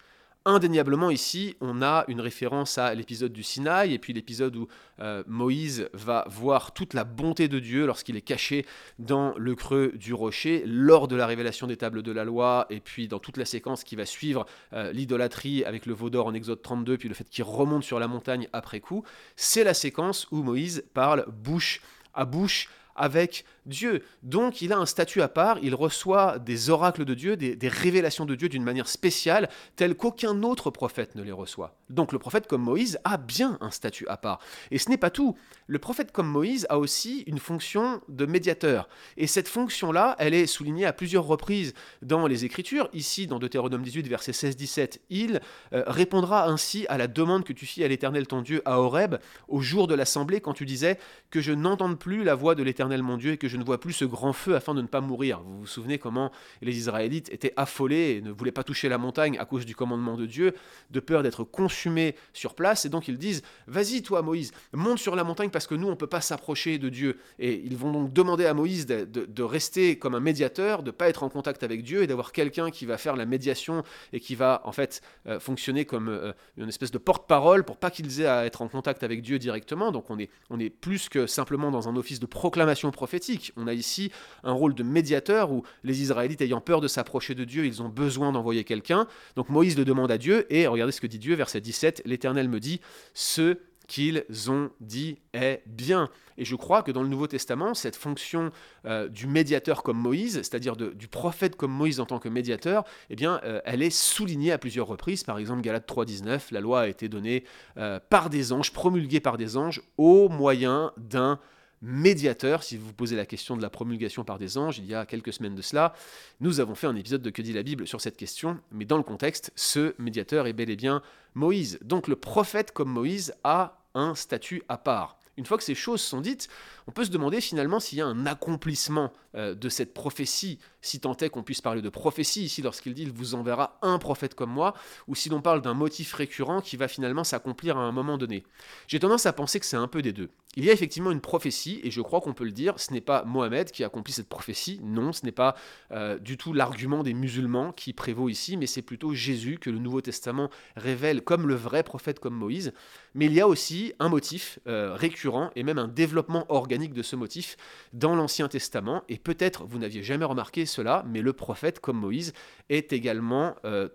indéniablement 0.49 1.11
ici, 1.11 1.57
on 1.61 1.83
a 1.83 2.05
une 2.09 2.23
référence 2.23 2.79
à 2.79 2.95
l'épisode 2.95 3.33
du 3.33 3.43
Sinaï 3.43 3.93
et 3.93 3.99
puis 3.99 4.15
l'épisode 4.15 4.57
où 4.57 4.67
euh, 4.99 5.23
Moïse 5.27 5.91
va 5.93 6.25
voir 6.29 6.73
toute 6.73 6.95
la 6.95 7.05
bonté 7.05 7.49
de 7.49 7.59
Dieu 7.59 7.87
lorsqu'il 7.87 8.17
est 8.17 8.23
caché 8.23 8.65
dans 8.99 9.35
le 9.37 9.55
creux 9.55 9.93
du 9.95 10.15
rocher 10.15 10.63
lors 10.67 11.07
de 11.07 11.17
la 11.17 11.27
révélation 11.27 11.67
des 11.67 11.77
tables 11.77 12.03
de 12.03 12.13
la 12.13 12.25
loi 12.25 12.67
et 12.71 12.81
puis 12.81 13.09
dans 13.09 13.19
toute 13.19 13.37
la 13.37 13.45
séquence 13.45 13.85
qui 13.85 13.95
va 13.95 14.07
suivre 14.07 14.47
euh, 14.73 14.91
l'idolâtrie 14.91 15.65
avec 15.65 15.85
le 15.85 15.93
veau 15.93 16.09
d'or 16.09 16.27
en 16.27 16.35
Exode 16.35 16.63
32 16.63 16.97
puis 16.97 17.11
le 17.11 17.15
fait 17.15 17.29
qu'il 17.29 17.45
remonte 17.45 17.85
sur 17.85 17.99
la 17.99 18.09
montagne 18.09 18.49
après 18.55 18.81
coup. 18.81 19.05
C'est 19.37 19.65
la 19.65 19.75
séquence 19.75 20.27
où 20.31 20.43
Moïse 20.43 20.83
parle 20.95 21.27
bouche 21.29 21.83
à 22.15 22.25
bouche 22.25 22.71
avec 22.99 23.45
Dieu. 23.67 24.03
Donc 24.23 24.61
il 24.61 24.73
a 24.73 24.79
un 24.79 24.87
statut 24.87 25.23
à 25.23 25.29
part, 25.29 25.59
il 25.63 25.75
reçoit 25.75 26.39
des 26.39 26.71
oracles 26.71 27.05
de 27.05 27.15
Dieu, 27.15 27.37
des, 27.37 27.69
révélations 27.69 28.25
de 28.25 28.35
Dieu 28.35 28.49
d'une 28.49 28.65
manière 28.65 28.89
spéciale, 28.89 29.49
telle 29.77 29.95
qu'aucun 29.95 30.43
autre 30.43 30.71
prophète 30.71 31.15
ne 31.15 31.23
les 31.23 31.33
reçoit. 31.33 31.78
Donc 31.91 32.13
le 32.13 32.19
prophète 32.19 32.47
comme 32.47 32.63
Moïse 32.63 32.99
a 33.05 33.17
bien 33.17 33.57
un 33.61 33.71
statut 33.71 34.07
à 34.09 34.17
part. 34.17 34.41
Et 34.71 34.79
ce 34.79 34.91
n'est 34.91 34.99
pas 34.99 35.11
tout. 35.11 35.37
Le 35.67 35.79
prophète 35.79 36.13
comme 36.13 36.29
Moïse 36.29 36.67
a 36.69 36.79
aussi 36.79 37.25
une 37.27 37.39
fonction 37.39 38.01
de 38.09 38.27
médiateur. 38.27 38.89
Et 39.17 39.27
cette 39.27 39.49
fonction-là, 39.49 40.15
elle 40.19 40.35
est 40.35 40.47
soulignée 40.47 40.85
à 40.85 40.93
plusieurs 40.93 41.25
reprises 41.25 41.75
dans 42.03 42.27
les 42.27 42.45
Écritures. 42.45 42.89
Ici, 42.93 43.27
dans 43.27 43.39
Deutéronome 43.39 43.83
18, 43.83 44.07
verset 44.07 44.33
16-17, 44.33 44.99
il 45.09 45.41
euh, 45.73 45.85
répondra 45.87 46.49
ainsi 46.49 46.87
à 46.89 46.99
la 46.99 47.07
demande 47.07 47.45
que 47.45 47.53
tu 47.53 47.65
fis 47.65 47.83
à 47.85 47.89
l'Éternel 47.89 48.27
ton 48.27 48.43
Dieu 48.43 48.61
à 48.65 48.81
Horeb 48.81 49.17
au 49.49 49.61
jour 49.61 49.87
de 49.87 49.95
l'assemblée 49.95 50.41
quand 50.41 50.53
tu 50.53 50.67
disais 50.67 50.99
que 51.31 51.41
je 51.41 51.53
n'entende 51.53 51.99
plus 51.99 52.23
la 52.23 52.35
voix 52.35 52.55
de 52.55 52.63
l'Éternel 52.63 53.03
mon 53.03 53.17
Dieu 53.17 53.33
et 53.33 53.39
que 53.39 53.49
je 53.49 53.57
ne 53.57 53.65
vois 53.65 53.81
plus 53.81 53.93
ce 53.93 54.05
grand 54.05 54.33
feu 54.33 54.57
afin 54.57 54.75
de 54.75 54.83
ne 54.83 54.87
pas 54.87 55.01
mourir. 55.01 55.41
Vous 55.41 55.61
vous 55.61 55.67
souvenez 55.67 55.99
comment 55.99 56.31
les 56.61 56.77
Israélites 56.77 57.33
étaient 57.33 57.55
affolés 57.57 58.17
et 58.19 58.21
ne 58.21 58.31
voulaient 58.31 58.53
pas 58.53 58.65
toucher 58.65 58.89
la 58.89 58.99
montagne 58.99 59.39
à 59.39 59.45
cause 59.45 59.65
du 59.65 59.75
commandement 59.75 60.17
de 60.17 60.27
Dieu, 60.27 60.55
de 60.91 61.01
peur 61.01 61.23
d'être 61.23 61.45
consumés 61.45 61.78
consumé 61.79 62.17
sur 62.33 62.55
place, 62.55 62.85
et 62.85 62.89
donc 62.89 63.07
ils 63.07 63.19
disent, 63.19 63.43
vas-y 63.69 64.03
toi 64.03 64.23
Moïse, 64.23 64.51
monte 64.73 64.99
sur 64.99 65.15
la 65.15 65.23
montagne 65.23 65.51
parce 65.51 65.69
que 65.69 65.77
nous, 65.77 65.87
on 65.87 65.93
ne 65.93 65.97
peut 65.97 66.09
pas 66.09 66.21
s'approcher 66.21 66.79
de 66.79 66.89
Dieu. 66.89 67.19
Et 67.39 67.63
ils 67.65 67.77
vont 67.77 67.93
donc 67.93 68.13
demander 68.13 68.47
à 68.47 68.55
Moïse 68.55 68.87
de, 68.87 69.43
rester 69.43 69.97
comme 69.97 70.17
un 70.17 70.21
médiateur, 70.21 70.83
de 70.83 70.89
ne 70.89 70.91
pas 70.91 71.09
être 71.09 71.23
en 71.23 71.29
contact 71.29 71.63
avec 71.63 71.85
Dieu, 71.85 72.03
et 72.03 72.07
d'avoir 72.09 72.33
quelqu'un 72.33 72.71
qui 72.71 72.85
va 72.85 72.99
faire 72.99 73.15
la 73.15 73.27
médiation 73.27 73.85
et 74.13 74.19
qui 74.19 74.35
va 74.35 74.61
en 74.65 74.73
fait 74.73 75.01
euh, 75.27 75.39
fonctionner 75.39 75.85
comme 75.85 76.09
euh, 76.09 76.33
une 76.57 76.69
espèce 76.69 76.91
de 76.91 76.99
porte-parole 76.99 77.65
pour 77.65 77.77
pas 77.77 77.91
qu'ils 77.91 78.21
aient 78.21 78.27
à 78.27 78.45
être 78.45 78.61
en 78.61 78.69
contact 78.69 79.05
avec 79.05 79.23
Dieu 79.23 79.39
directement. 79.39 79.93
Donc 79.93 80.11
on 80.11 80.19
est, 80.19 80.29
on 80.51 80.59
est 80.59 80.71
plus 80.71 81.09
que 81.09 81.27
simplement 81.27 81.71
dans 81.71 81.89
un 81.89 81.97
office 81.97 82.19
de 82.19 82.27
proclamation 82.27 82.91
prophétique. 82.91 83.53
On 83.57 83.69
a 83.69 83.73
ici 83.73 84.11
un 84.43 84.53
rôle 84.53 84.75
de 84.75 84.83
médiateur 84.83 85.53
où 85.53 85.63
les 85.85 86.03
Israélites 86.03 86.43
ayant 86.43 86.61
peur 86.61 86.81
de 86.81 86.89
s'approcher 86.89 87.35
de 87.37 87.45
Dieu, 87.45 87.65
ils 87.65 87.81
ont 87.83 87.89
besoin 87.89 88.33
d'envoyer 88.33 88.65
quelqu'un. 88.65 89.07
Donc 89.37 89.49
Moïse 89.49 89.79
le 89.79 89.85
demande 89.85 90.11
à 90.11 90.19
Dieu, 90.19 90.53
et 90.53 90.67
regardez 90.67 90.93
ce 90.93 91.01
que 91.01 91.07
dit 91.07 91.21
Dieu, 91.21 91.35
verset 91.37 91.61
17, 91.69 92.03
l'Éternel 92.07 92.49
me 92.49 92.61
dit, 92.61 92.81
ce 93.13 93.59
qu'ils 93.89 94.25
ont 94.49 94.71
dit 94.81 95.19
est 95.35 95.63
bien. 95.67 96.09
Et 96.39 96.45
je 96.47 96.55
crois 96.55 96.83
que 96.83 96.91
dans 96.91 97.03
le 97.03 97.09
Nouveau 97.09 97.27
Testament, 97.27 97.75
cette 97.75 97.97
fonction 97.97 98.53
euh, 98.87 99.09
du 99.09 99.27
médiateur 99.27 99.83
comme 99.83 99.99
Moïse, 99.99 100.37
c'est-à-dire 100.37 100.77
du 100.77 101.09
prophète 101.09 101.57
comme 101.57 101.73
Moïse 101.73 102.01
en 102.01 102.07
tant 102.07 102.19
que 102.19 102.29
médiateur, 102.31 102.85
eh 103.11 103.17
bien, 103.17 103.41
euh, 103.45 103.61
elle 103.67 103.83
est 103.83 103.91
soulignée 103.91 104.53
à 104.53 104.59
plusieurs 104.59 104.87
reprises. 104.87 105.25
Par 105.25 105.39
exemple, 105.39 105.61
Galates 105.61 105.89
3.19, 105.89 106.53
la 106.53 106.61
loi 106.61 106.83
a 106.83 106.87
été 106.87 107.11
donnée 107.11 107.45
euh, 107.77 108.01
par 108.09 108.31
des 108.31 108.53
anges, 108.53 108.73
promulguée 108.73 109.21
par 109.21 109.37
des 109.37 109.59
anges, 109.59 109.83
au 109.99 110.31
moyen 110.31 110.93
d'un 110.97 111.39
médiateur. 111.83 112.63
Si 112.63 112.77
vous 112.77 112.87
vous 112.87 112.93
posez 112.93 113.17
la 113.17 113.27
question 113.27 113.57
de 113.57 113.63
la 113.63 113.71
promulgation 113.71 114.25
par 114.25 114.39
des 114.39 114.59
anges, 114.59 114.79
il 114.79 114.87
y 114.87 114.95
a 114.95 115.07
quelques 115.07 115.33
semaines 115.33 115.55
de 115.55 115.63
cela, 115.63 115.95
nous 116.41 116.61
avons 116.61 116.75
fait 116.75 116.87
un 116.87 116.97
épisode 116.97 117.23
de 117.23 117.31
Que 117.31 117.43
dit 117.43 117.53
la 117.53 117.63
Bible 117.63 117.87
sur 117.87 118.01
cette 118.01 118.17
question, 118.17 118.59
mais 118.73 118.85
dans 118.85 118.97
le 118.97 119.03
contexte, 119.03 119.53
ce 119.57 119.95
médiateur 119.99 120.47
est 120.47 120.53
bel 120.53 120.71
et 120.71 120.77
bien 120.77 121.03
Moïse. 121.35 121.79
Donc 121.83 122.09
le 122.09 122.17
prophète 122.17 122.73
comme 122.73 122.91
Moïse 122.91 123.35
a 123.45 123.79
un 123.95 124.15
statut 124.15 124.63
à 124.69 124.79
part. 124.79 125.19
Une 125.37 125.47
fois 125.47 125.57
que 125.57 125.65
ces 125.65 125.77
choses 125.77 126.01
sont 126.01 126.21
dites, 126.21 126.49
on 126.89 126.91
peut 126.91 127.05
se 127.05 127.11
demander 127.11 127.43
finalement 127.43 127.81
s'il 127.81 127.99
y 127.99 128.01
a 128.01 128.07
un 128.07 128.25
accomplissement 128.25 129.13
euh, 129.35 129.55
de 129.55 129.69
cette 129.69 129.93
prophétie, 129.93 130.59
si 130.81 131.01
tant 131.01 131.15
est 131.19 131.29
qu'on 131.29 131.43
puisse 131.43 131.61
parler 131.61 131.83
de 131.83 131.91
prophétie 131.91 132.43
ici 132.45 132.63
lorsqu'il 132.63 132.95
dit 132.95 133.03
il 133.03 133.13
vous 133.13 133.35
enverra 133.35 133.79
un 133.83 133.99
prophète 133.99 134.35
comme 134.35 134.51
moi, 134.51 134.73
ou 135.07 135.15
si 135.15 135.29
l'on 135.29 135.43
parle 135.43 135.61
d'un 135.61 135.75
motif 135.75 136.15
récurrent 136.15 136.63
qui 136.63 136.79
va 136.79 136.89
finalement 136.89 137.25
s'accomplir 137.25 137.77
à 137.77 137.83
un 137.83 137.93
moment 137.93 138.17
donné. 138.17 138.43
J'ai 138.87 138.99
tendance 138.99 139.27
à 139.27 139.35
penser 139.35 139.61
que 139.61 139.67
c'est 139.67 139.77
un 139.77 139.87
peu 139.87 140.01
des 140.01 140.15
deux. 140.15 140.31
Il 140.57 140.65
y 140.65 140.71
a 140.71 140.73
effectivement 140.73 141.11
une 141.11 141.21
prophétie, 141.21 141.79
et 141.85 141.91
je 141.91 142.01
crois 142.01 142.21
qu'on 142.23 142.33
peut 142.33 142.45
le 142.45 142.53
dire, 142.53 142.81
ce 142.81 142.93
n'est 142.93 143.03
pas 143.03 143.23
Mohamed 143.25 143.71
qui 143.71 143.85
accomplit 143.85 144.15
cette 144.15 144.29
prophétie, 144.29 144.81
non, 144.83 145.13
ce 145.13 145.25
n'est 145.25 145.31
pas 145.31 145.55
euh, 145.93 146.19
du 146.19 146.39
tout 146.39 146.55
l'argument 146.55 147.03
des 147.03 147.13
musulmans 147.13 147.71
qui 147.71 147.93
prévaut 147.93 148.31
ici, 148.31 148.57
mais 148.57 148.67
c'est 148.67 148.83
plutôt 148.83 149.13
Jésus 149.13 149.59
que 149.61 149.69
le 149.69 149.79
Nouveau 149.79 150.01
Testament 150.01 150.49
révèle 150.75 151.23
comme 151.23 151.47
le 151.47 151.55
vrai 151.55 151.83
prophète 151.83 152.19
comme 152.19 152.35
Moïse. 152.35 152.73
Mais 153.15 153.27
il 153.27 153.35
y 153.35 153.41
a 153.41 153.47
aussi 153.47 153.93
un 153.99 154.09
motif 154.09 154.59
euh, 154.67 154.95
récurrent 154.95 155.51
et 155.55 155.63
même 155.63 155.79
un 155.79 155.87
développement 155.87 156.47
de 156.87 157.03
ce 157.03 157.17
motif 157.17 157.57
dans 157.93 158.15
l'Ancien 158.15 158.49
Testament, 158.49 159.03
et 159.09 159.19
peut-être 159.19 159.65
vous 159.65 159.79
n'aviez 159.79 160.03
jamais 160.03 160.25
remarqué 160.25 160.67
cela, 160.67 161.05
mais 161.07 161.21
le 161.21 161.33
prophète 161.33 161.81
comme 161.81 161.99
Moïse 161.99 162.33
est 162.69 162.93
également 162.93 163.57
euh, 163.65 163.89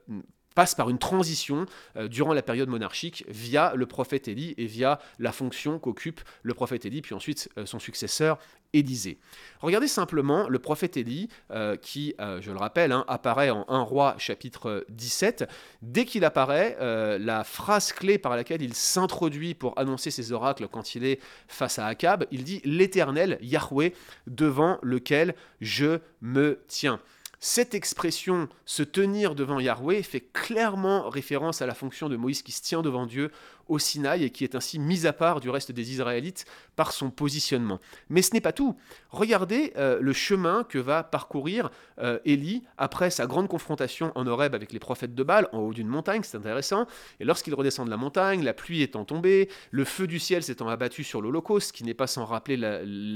passe 0.56 0.76
par 0.76 0.90
une 0.90 1.00
transition 1.00 1.66
euh, 1.98 2.08
durant 2.08 2.34
la 2.34 2.42
période 2.42 2.70
monarchique 2.70 3.26
via 3.28 3.74
le 3.76 3.86
prophète 3.86 4.28
Élie 4.28 4.54
et 4.58 4.66
via 4.66 5.00
la 5.20 5.32
fonction 5.32 5.80
qu'occupe 5.80 6.22
le 6.44 6.54
prophète 6.54 6.86
Élie, 6.86 7.02
puis 7.02 7.16
ensuite 7.16 7.50
euh, 7.58 7.66
son 7.66 7.80
successeur 7.80 8.38
Élisée. 8.76 9.20
Regardez 9.60 9.88
simplement 9.88 10.50
le 10.50 10.58
prophète 10.58 10.98
Élie, 10.98 11.30
euh, 11.52 11.76
qui, 11.76 12.16
je 12.18 12.50
le 12.50 12.58
rappelle, 12.58 12.92
hein, 12.92 13.06
apparaît 13.08 13.52
en 13.52 13.66
1 13.68 13.82
roi 13.82 14.16
chapitre 14.18 14.84
17. 14.90 15.48
Dès 15.84 16.06
qu'il 16.06 16.26
apparaît, 16.26 16.76
la 17.20 17.44
phrase 17.44 17.94
clé 17.94 18.18
par 18.18 18.36
laquelle 18.36 18.64
il 18.64 18.74
s'introduit 18.74 19.54
pour 19.54 19.78
annoncer 19.78 20.10
ses 20.10 20.32
oracles 20.32 20.68
quand 20.68 20.96
il 20.96 21.06
est 21.06 21.20
face 21.48 21.78
à 21.78 21.86
Akab, 21.86 22.26
il 22.32 22.44
dit 22.44 22.62
L'Éternel, 22.66 23.38
Yahweh, 23.42 23.94
devant 24.26 24.80
lequel 24.82 25.36
je 25.62 26.00
me 26.22 26.60
tiens. 26.68 27.00
Cette 27.46 27.76
expression 27.76 28.48
se 28.66 28.84
tenir 28.84 29.36
devant 29.36 29.60
Yahweh 29.60 30.02
fait 30.02 30.22
clairement 30.22 31.10
référence 31.10 31.62
à 31.62 31.66
la 31.66 31.74
fonction 31.74 32.08
de 32.08 32.16
Moïse 32.16 32.42
qui 32.42 32.54
se 32.54 32.62
tient 32.62 32.82
devant 32.82 33.06
Dieu 33.06 33.34
au 33.68 33.80
Sinaï 33.80 34.24
et 34.24 34.30
qui 34.30 34.44
est 34.44 34.56
ainsi 34.56 34.80
mis 34.80 35.06
à 35.06 35.14
part 35.14 35.40
du 35.40 35.50
reste 35.50 35.72
des 35.72 35.92
Israélites 35.92 36.46
par 36.76 36.92
son 36.92 37.10
positionnement. 37.10 37.80
Mais 38.10 38.22
ce 38.22 38.34
n'est 38.34 38.42
pas 38.42 38.52
tout. 38.52 38.76
Regardez 39.10 39.74
euh, 39.78 40.00
le 40.02 40.14
chemin 40.14 40.64
que 40.64 40.78
va 40.78 41.04
parcourir 41.04 41.70
euh, 42.00 42.20
Élie 42.26 42.64
après 42.78 43.10
sa 43.10 43.26
grande 43.26 43.48
confrontation 43.48 44.12
en 44.16 44.28
Horeb 44.28 44.56
avec 44.56 44.74
les 44.74 44.80
prophètes 44.80 45.16
de 45.16 45.24
Baal 45.24 45.48
en 45.52 45.60
haut 45.60 45.74
d'une 45.74 45.88
montagne, 45.88 46.22
c'est 46.24 46.38
intéressant. 46.38 46.88
Et 47.20 47.26
lorsqu'il 47.26 47.54
redescend 47.54 47.86
de 47.86 47.92
la 47.92 47.98
montagne, 47.98 48.44
la 48.44 48.54
pluie 48.54 48.82
étant 48.82 49.06
tombée, 49.06 49.50
le 49.72 49.86
feu 49.86 50.08
du 50.08 50.20
ciel 50.20 50.44
s'étant 50.44 50.68
abattu 50.68 51.04
sur 51.04 51.22
l'Holocauste, 51.22 51.72
qui 51.72 51.84
n'est 51.84 51.94
pas 51.94 52.08
sans 52.08 52.26
rappeler 52.26 52.58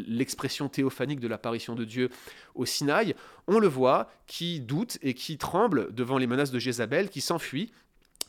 l'expression 0.08 0.70
théophanique 0.70 1.20
de 1.20 1.28
l'apparition 1.28 1.76
de 1.76 1.86
Dieu 1.86 2.10
au 2.56 2.66
Sinaï, 2.66 3.16
on 3.48 3.60
le 3.60 3.68
voit 3.68 4.10
qui 4.26 4.60
doute 4.60 4.98
et 5.02 5.14
qui 5.14 5.38
tremble 5.38 5.94
devant 5.94 6.18
les 6.18 6.28
menaces 6.28 6.52
de 6.52 6.60
Jézabel, 6.60 7.10
qui 7.10 7.22
s'enfuit 7.22 7.72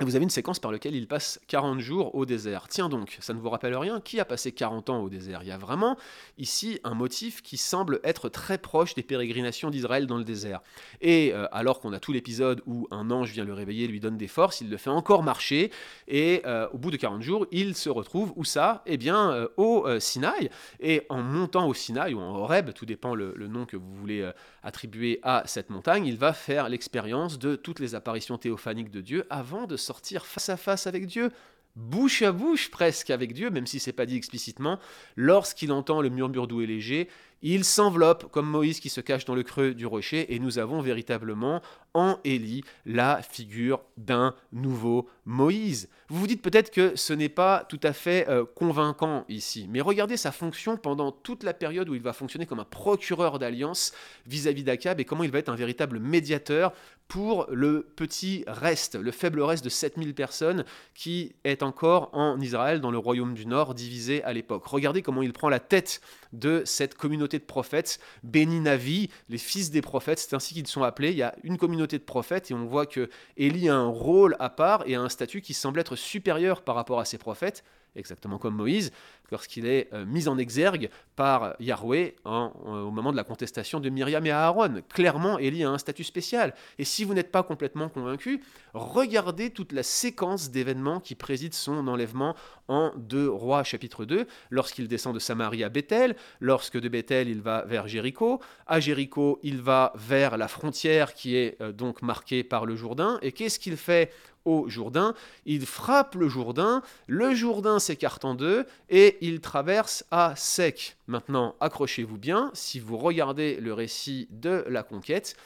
vous 0.04 0.14
avez 0.14 0.22
une 0.22 0.30
séquence 0.30 0.60
par 0.60 0.70
laquelle 0.70 0.94
il 0.94 1.08
passe 1.08 1.40
40 1.48 1.80
jours 1.80 2.14
au 2.14 2.24
désert. 2.24 2.66
Tiens 2.68 2.88
donc, 2.88 3.18
ça 3.20 3.34
ne 3.34 3.40
vous 3.40 3.50
rappelle 3.50 3.76
rien 3.76 4.00
Qui 4.00 4.20
a 4.20 4.24
passé 4.24 4.52
40 4.52 4.90
ans 4.90 5.00
au 5.00 5.08
désert? 5.08 5.42
Il 5.42 5.48
y 5.48 5.52
a 5.52 5.58
vraiment 5.58 5.96
ici 6.38 6.78
un 6.84 6.94
motif 6.94 7.42
qui 7.42 7.56
semble 7.56 7.98
être 8.04 8.28
très 8.28 8.58
proche 8.58 8.94
des 8.94 9.02
pérégrinations 9.02 9.70
d'Israël 9.70 10.06
dans 10.06 10.16
le 10.16 10.24
désert. 10.24 10.60
Et 11.00 11.32
euh, 11.34 11.46
alors 11.50 11.80
qu'on 11.80 11.92
a 11.92 11.98
tout 11.98 12.12
l'épisode 12.12 12.62
où 12.66 12.86
un 12.92 13.10
ange 13.10 13.32
vient 13.32 13.44
le 13.44 13.52
réveiller, 13.52 13.88
lui 13.88 13.98
donne 13.98 14.16
des 14.16 14.28
forces, 14.28 14.60
il 14.60 14.70
le 14.70 14.76
fait 14.76 14.90
encore 14.90 15.24
marcher, 15.24 15.72
et 16.06 16.42
euh, 16.46 16.68
au 16.72 16.78
bout 16.78 16.92
de 16.92 16.96
40 16.96 17.22
jours, 17.22 17.46
il 17.50 17.74
se 17.74 17.88
retrouve, 17.88 18.32
où 18.36 18.44
ça? 18.44 18.82
Eh 18.86 18.98
bien, 18.98 19.32
euh, 19.32 19.48
au 19.56 19.86
Sinaï. 19.98 20.48
Et 20.78 21.06
en 21.08 21.22
montant 21.22 21.66
au 21.66 21.74
Sinaï, 21.74 22.14
ou 22.14 22.20
en 22.20 22.36
Horeb, 22.36 22.72
tout 22.72 22.86
dépend 22.86 23.16
le, 23.16 23.32
le 23.34 23.48
nom 23.48 23.66
que 23.66 23.76
vous 23.76 23.94
voulez 23.96 24.30
attribuer 24.62 25.18
à 25.22 25.42
cette 25.46 25.70
montagne, 25.70 26.06
il 26.06 26.16
va 26.16 26.32
faire 26.32 26.68
l'expérience 26.68 27.38
de 27.38 27.56
toutes 27.56 27.80
les 27.80 27.94
apparitions 27.94 28.38
théophaniques 28.38 28.90
de 28.90 29.00
Dieu 29.00 29.26
avant 29.30 29.66
de 29.66 29.76
face 30.24 30.48
à 30.48 30.56
face 30.56 30.86
avec 30.86 31.06
Dieu, 31.06 31.30
bouche 31.76 32.22
à 32.22 32.32
bouche 32.32 32.70
presque 32.70 33.10
avec 33.10 33.32
Dieu, 33.32 33.50
même 33.50 33.66
si 33.66 33.78
c'est 33.78 33.92
pas 33.92 34.06
dit 34.06 34.16
explicitement, 34.16 34.78
lorsqu'il 35.16 35.72
entend 35.72 36.02
le 36.02 36.10
murmure 36.10 36.48
doux 36.48 36.60
et 36.60 36.66
léger, 36.66 37.08
il 37.42 37.64
s'enveloppe 37.64 38.30
comme 38.30 38.48
Moïse 38.48 38.80
qui 38.80 38.88
se 38.88 39.00
cache 39.00 39.24
dans 39.24 39.34
le 39.34 39.42
creux 39.42 39.74
du 39.74 39.86
rocher, 39.86 40.34
et 40.34 40.38
nous 40.38 40.58
avons 40.58 40.80
véritablement 40.80 41.62
en 41.94 42.18
Élie 42.24 42.64
la 42.86 43.22
figure 43.22 43.80
d'un 43.96 44.34
nouveau 44.52 45.08
Moïse. 45.24 45.88
Vous 46.08 46.20
vous 46.20 46.26
dites 46.26 46.42
peut-être 46.42 46.70
que 46.70 46.96
ce 46.96 47.12
n'est 47.12 47.28
pas 47.28 47.64
tout 47.68 47.80
à 47.82 47.92
fait 47.92 48.28
euh, 48.28 48.44
convaincant 48.44 49.24
ici, 49.28 49.66
mais 49.68 49.80
regardez 49.80 50.16
sa 50.16 50.32
fonction 50.32 50.76
pendant 50.76 51.12
toute 51.12 51.42
la 51.42 51.54
période 51.54 51.88
où 51.88 51.94
il 51.94 52.02
va 52.02 52.12
fonctionner 52.12 52.46
comme 52.46 52.60
un 52.60 52.64
procureur 52.64 53.38
d'alliance 53.38 53.92
vis-à-vis 54.26 54.64
d'Akab 54.64 55.00
et 55.00 55.04
comment 55.04 55.24
il 55.24 55.30
va 55.30 55.38
être 55.38 55.48
un 55.48 55.56
véritable 55.56 55.98
médiateur 55.98 56.72
pour 57.08 57.46
le 57.50 57.90
petit 57.96 58.44
reste, 58.46 58.94
le 58.94 59.10
faible 59.10 59.40
reste 59.40 59.64
de 59.64 59.70
7000 59.70 60.14
personnes 60.14 60.64
qui 60.94 61.34
est 61.44 61.62
encore 61.62 62.10
en 62.12 62.38
Israël, 62.38 62.80
dans 62.80 62.90
le 62.90 62.98
royaume 62.98 63.34
du 63.34 63.46
Nord, 63.46 63.74
divisé 63.74 64.22
à 64.24 64.34
l'époque. 64.34 64.66
Regardez 64.66 65.00
comment 65.00 65.22
il 65.22 65.32
prend 65.32 65.48
la 65.48 65.58
tête 65.58 66.02
de 66.32 66.62
cette 66.64 66.94
communauté 66.94 67.38
de 67.38 67.44
prophètes, 67.44 68.00
Béni 68.22 68.60
Navi, 68.60 69.10
les 69.28 69.38
fils 69.38 69.70
des 69.70 69.82
prophètes, 69.82 70.18
c'est 70.18 70.34
ainsi 70.34 70.54
qu'ils 70.54 70.66
sont 70.66 70.82
appelés. 70.82 71.10
Il 71.10 71.16
y 71.16 71.22
a 71.22 71.34
une 71.42 71.58
communauté 71.58 71.98
de 71.98 72.04
prophètes 72.04 72.50
et 72.50 72.54
on 72.54 72.66
voit 72.66 72.86
que 72.86 73.08
Élie 73.36 73.68
a 73.68 73.76
un 73.76 73.88
rôle 73.88 74.36
à 74.38 74.50
part 74.50 74.82
et 74.86 74.94
a 74.94 75.00
un 75.00 75.08
statut 75.08 75.40
qui 75.40 75.54
semble 75.54 75.80
être 75.80 75.96
supérieur 75.96 76.62
par 76.62 76.74
rapport 76.74 77.00
à 77.00 77.04
ses 77.04 77.18
prophètes 77.18 77.64
exactement 77.98 78.38
comme 78.38 78.54
Moïse, 78.54 78.92
lorsqu'il 79.30 79.66
est 79.66 79.88
euh, 79.92 80.04
mis 80.04 80.28
en 80.28 80.38
exergue 80.38 80.90
par 81.16 81.54
Yahweh 81.60 82.16
euh, 82.26 82.48
au 82.64 82.90
moment 82.90 83.12
de 83.12 83.16
la 83.16 83.24
contestation 83.24 83.80
de 83.80 83.90
Myriam 83.90 84.24
et 84.26 84.30
Aaron. 84.30 84.82
Clairement, 84.88 85.38
Élie 85.38 85.64
a 85.64 85.70
un 85.70 85.78
statut 85.78 86.04
spécial. 86.04 86.54
Et 86.78 86.84
si 86.84 87.04
vous 87.04 87.14
n'êtes 87.14 87.32
pas 87.32 87.42
complètement 87.42 87.88
convaincu, 87.88 88.42
regardez 88.74 89.50
toute 89.50 89.72
la 89.72 89.82
séquence 89.82 90.50
d'événements 90.50 91.00
qui 91.00 91.14
préside 91.14 91.54
son 91.54 91.88
enlèvement 91.88 92.34
en 92.68 92.92
2 92.96 93.28
Rois 93.28 93.64
chapitre 93.64 94.04
2, 94.04 94.26
lorsqu'il 94.50 94.88
descend 94.88 95.14
de 95.14 95.18
Samarie 95.18 95.64
à 95.64 95.68
Bethel, 95.68 96.16
lorsque 96.40 96.78
de 96.78 96.88
Bethel 96.88 97.28
il 97.28 97.40
va 97.40 97.64
vers 97.64 97.88
Jéricho, 97.88 98.40
à 98.66 98.78
Jéricho 98.78 99.40
il 99.42 99.60
va 99.60 99.92
vers 99.96 100.36
la 100.36 100.48
frontière 100.48 101.14
qui 101.14 101.34
est 101.36 101.60
euh, 101.60 101.72
donc 101.72 102.02
marquée 102.02 102.44
par 102.44 102.66
le 102.66 102.76
Jourdain, 102.76 103.18
et 103.22 103.32
qu'est-ce 103.32 103.58
qu'il 103.58 103.76
fait 103.76 104.12
au 104.48 104.66
Jourdain, 104.68 105.14
il 105.44 105.66
frappe 105.66 106.14
le 106.14 106.28
Jourdain, 106.28 106.82
le 107.06 107.34
Jourdain 107.34 107.78
s'écarte 107.78 108.24
en 108.24 108.34
deux 108.34 108.64
et 108.88 109.18
il 109.20 109.40
traverse 109.40 110.06
à 110.10 110.34
sec. 110.36 110.96
Maintenant, 111.06 111.54
accrochez-vous 111.60 112.16
bien, 112.16 112.50
si 112.54 112.80
vous 112.80 112.96
regardez 112.96 113.58
le 113.60 113.74
récit 113.74 114.26
de 114.30 114.64
la 114.68 114.82
conquête, 114.82 115.36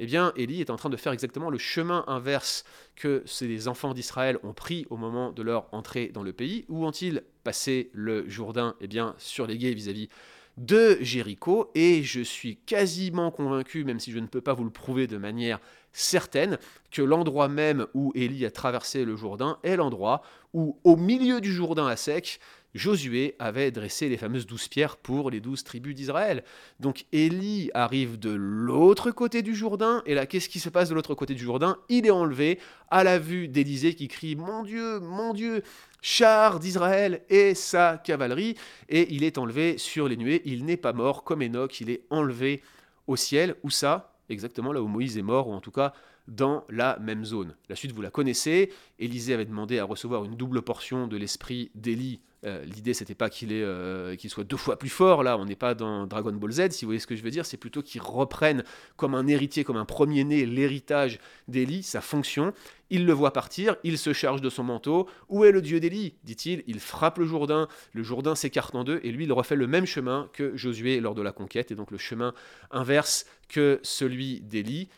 eh 0.00 0.06
bien, 0.06 0.32
Élie 0.36 0.60
est 0.60 0.70
en 0.70 0.76
train 0.76 0.90
de 0.90 0.96
faire 0.96 1.12
exactement 1.12 1.50
le 1.50 1.58
chemin 1.58 2.04
inverse 2.08 2.64
que 2.96 3.22
ces 3.26 3.68
enfants 3.68 3.94
d'Israël 3.94 4.38
ont 4.42 4.52
pris 4.52 4.86
au 4.90 4.96
moment 4.96 5.32
de 5.32 5.42
leur 5.42 5.72
entrée 5.72 6.08
dans 6.08 6.22
le 6.22 6.32
pays. 6.32 6.64
Où 6.68 6.84
ont-ils 6.84 7.22
passé 7.44 7.90
le 7.92 8.28
Jourdain 8.28 8.74
Eh 8.80 8.88
bien, 8.88 9.14
sur 9.18 9.46
les 9.46 9.56
guets 9.56 9.72
vis-à-vis 9.72 10.08
de 10.56 10.98
Jéricho? 11.00 11.70
Et 11.74 12.02
je 12.02 12.20
suis 12.20 12.56
quasiment 12.56 13.30
convaincu, 13.30 13.84
même 13.84 13.98
si 14.00 14.12
je 14.12 14.18
ne 14.18 14.26
peux 14.26 14.40
pas 14.40 14.54
vous 14.54 14.64
le 14.64 14.70
prouver 14.70 15.06
de 15.06 15.16
manière 15.16 15.60
certaine 15.98 16.58
que 16.90 17.02
l'endroit 17.02 17.48
même 17.48 17.86
où 17.94 18.12
Élie 18.14 18.46
a 18.46 18.50
traversé 18.50 19.04
le 19.04 19.16
Jourdain 19.16 19.58
est 19.62 19.76
l'endroit 19.76 20.22
où, 20.54 20.78
au 20.84 20.96
milieu 20.96 21.40
du 21.40 21.52
Jourdain 21.52 21.86
à 21.86 21.96
sec, 21.96 22.40
Josué 22.74 23.34
avait 23.38 23.70
dressé 23.70 24.08
les 24.08 24.16
fameuses 24.16 24.46
douze 24.46 24.68
pierres 24.68 24.96
pour 24.96 25.30
les 25.30 25.40
douze 25.40 25.64
tribus 25.64 25.94
d'Israël. 25.94 26.44
Donc 26.80 27.04
Élie 27.12 27.70
arrive 27.74 28.18
de 28.18 28.30
l'autre 28.30 29.10
côté 29.10 29.42
du 29.42 29.54
Jourdain, 29.54 30.02
et 30.06 30.14
là, 30.14 30.26
qu'est-ce 30.26 30.48
qui 30.48 30.60
se 30.60 30.68
passe 30.68 30.88
de 30.88 30.94
l'autre 30.94 31.14
côté 31.14 31.34
du 31.34 31.44
Jourdain? 31.44 31.78
Il 31.88 32.06
est 32.06 32.10
enlevé 32.10 32.58
à 32.90 33.04
la 33.04 33.18
vue 33.18 33.48
d'Élisée 33.48 33.94
qui 33.94 34.08
crie 34.08 34.36
Mon 34.36 34.62
Dieu, 34.62 35.00
mon 35.00 35.34
Dieu 35.34 35.62
char 36.00 36.60
d'Israël 36.60 37.22
et 37.28 37.54
sa 37.54 37.98
cavalerie, 37.98 38.54
et 38.88 39.12
il 39.12 39.24
est 39.24 39.38
enlevé 39.38 39.78
sur 39.78 40.08
les 40.08 40.16
nuées. 40.16 40.42
Il 40.44 40.64
n'est 40.64 40.76
pas 40.76 40.92
mort 40.92 41.24
comme 41.24 41.42
Enoch, 41.42 41.80
il 41.80 41.90
est 41.90 42.04
enlevé 42.10 42.62
au 43.06 43.16
ciel. 43.16 43.56
Où 43.62 43.70
ça? 43.70 44.17
Exactement 44.28 44.72
là 44.72 44.82
où 44.82 44.88
Moïse 44.88 45.16
est 45.18 45.22
mort, 45.22 45.48
ou 45.48 45.52
en 45.52 45.60
tout 45.60 45.70
cas 45.70 45.92
dans 46.26 46.64
la 46.68 46.98
même 46.98 47.24
zone. 47.24 47.56
La 47.68 47.76
suite, 47.76 47.92
vous 47.92 48.02
la 48.02 48.10
connaissez. 48.10 48.70
Élisée 48.98 49.34
avait 49.34 49.46
demandé 49.46 49.78
à 49.78 49.84
recevoir 49.84 50.24
une 50.24 50.36
double 50.36 50.62
portion 50.62 51.06
de 51.06 51.16
l'esprit 51.16 51.70
d'Élie 51.74 52.20
euh, 52.44 52.64
l'idée, 52.64 52.94
c'était 52.94 53.14
pas 53.14 53.30
qu'il 53.30 53.48
euh, 53.52 54.14
qu'il 54.14 54.30
soit 54.30 54.44
deux 54.44 54.56
fois 54.56 54.78
plus 54.78 54.88
fort. 54.88 55.22
Là, 55.22 55.36
on 55.38 55.44
n'est 55.44 55.56
pas 55.56 55.74
dans 55.74 56.06
Dragon 56.06 56.32
Ball 56.32 56.52
Z, 56.52 56.70
si 56.70 56.84
vous 56.84 56.90
voyez 56.90 57.00
ce 57.00 57.06
que 57.06 57.16
je 57.16 57.22
veux 57.22 57.30
dire. 57.30 57.44
C'est 57.44 57.56
plutôt 57.56 57.82
qu'il 57.82 58.00
reprenne 58.00 58.62
comme 58.96 59.14
un 59.14 59.26
héritier, 59.26 59.64
comme 59.64 59.76
un 59.76 59.84
premier-né, 59.84 60.46
l'héritage 60.46 61.18
d'Élie, 61.48 61.82
sa 61.82 62.00
fonction. 62.00 62.52
Il 62.90 63.04
le 63.06 63.12
voit 63.12 63.32
partir, 63.32 63.76
il 63.82 63.98
se 63.98 64.12
charge 64.12 64.40
de 64.40 64.50
son 64.50 64.62
manteau. 64.62 65.08
Où 65.28 65.44
est 65.44 65.52
le 65.52 65.60
dieu 65.60 65.80
d'Élie 65.80 66.14
dit-il. 66.22 66.62
Il 66.66 66.80
frappe 66.80 67.18
le 67.18 67.26
Jourdain, 67.26 67.68
le 67.92 68.02
Jourdain 68.02 68.34
s'écarte 68.34 68.74
en 68.74 68.84
deux, 68.84 69.00
et 69.02 69.10
lui, 69.10 69.24
il 69.24 69.32
refait 69.32 69.56
le 69.56 69.66
même 69.66 69.86
chemin 69.86 70.28
que 70.32 70.56
Josué 70.56 71.00
lors 71.00 71.14
de 71.14 71.22
la 71.22 71.32
conquête, 71.32 71.70
et 71.70 71.74
donc 71.74 71.90
le 71.90 71.98
chemin 71.98 72.34
inverse 72.70 73.26
que 73.48 73.80
celui 73.82 74.40
d'Élie. 74.40 74.88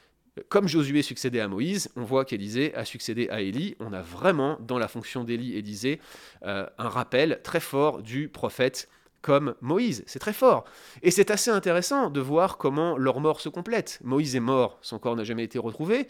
Comme 0.49 0.69
Josué 0.69 1.03
succédait 1.03 1.41
à 1.41 1.49
Moïse, 1.49 1.91
on 1.97 2.03
voit 2.03 2.25
qu'Élisée 2.25 2.75
a 2.75 2.85
succédé 2.85 3.29
à 3.31 3.41
Élie. 3.41 3.77
On 3.81 3.93
a 3.93 4.03
vraiment, 4.03 4.59
dans 4.61 4.79
la 4.79 4.89
fonction 4.89 5.25
d'Élie 5.25 5.57
Élisée, 5.57 6.01
euh, 6.45 6.67
un 6.79 6.89
rappel 6.89 7.41
très 7.43 7.61
fort 7.61 8.03
du 8.03 8.29
prophète 8.29 8.89
comme 9.23 9.55
Moïse. 9.61 10.03
C'est 10.07 10.19
très 10.19 10.33
fort. 10.33 10.65
Et 11.03 11.11
c'est 11.11 11.31
assez 11.31 11.51
intéressant 11.51 12.11
de 12.11 12.21
voir 12.21 12.59
comment 12.59 12.97
leur 12.97 13.21
mort 13.21 13.41
se 13.41 13.49
complète. 13.49 13.99
Moïse 14.03 14.37
est 14.37 14.41
mort, 14.41 14.79
son 14.83 14.99
corps 14.99 15.17
n'a 15.17 15.25
jamais 15.25 15.45
été 15.45 15.59
retrouvé. 15.59 16.09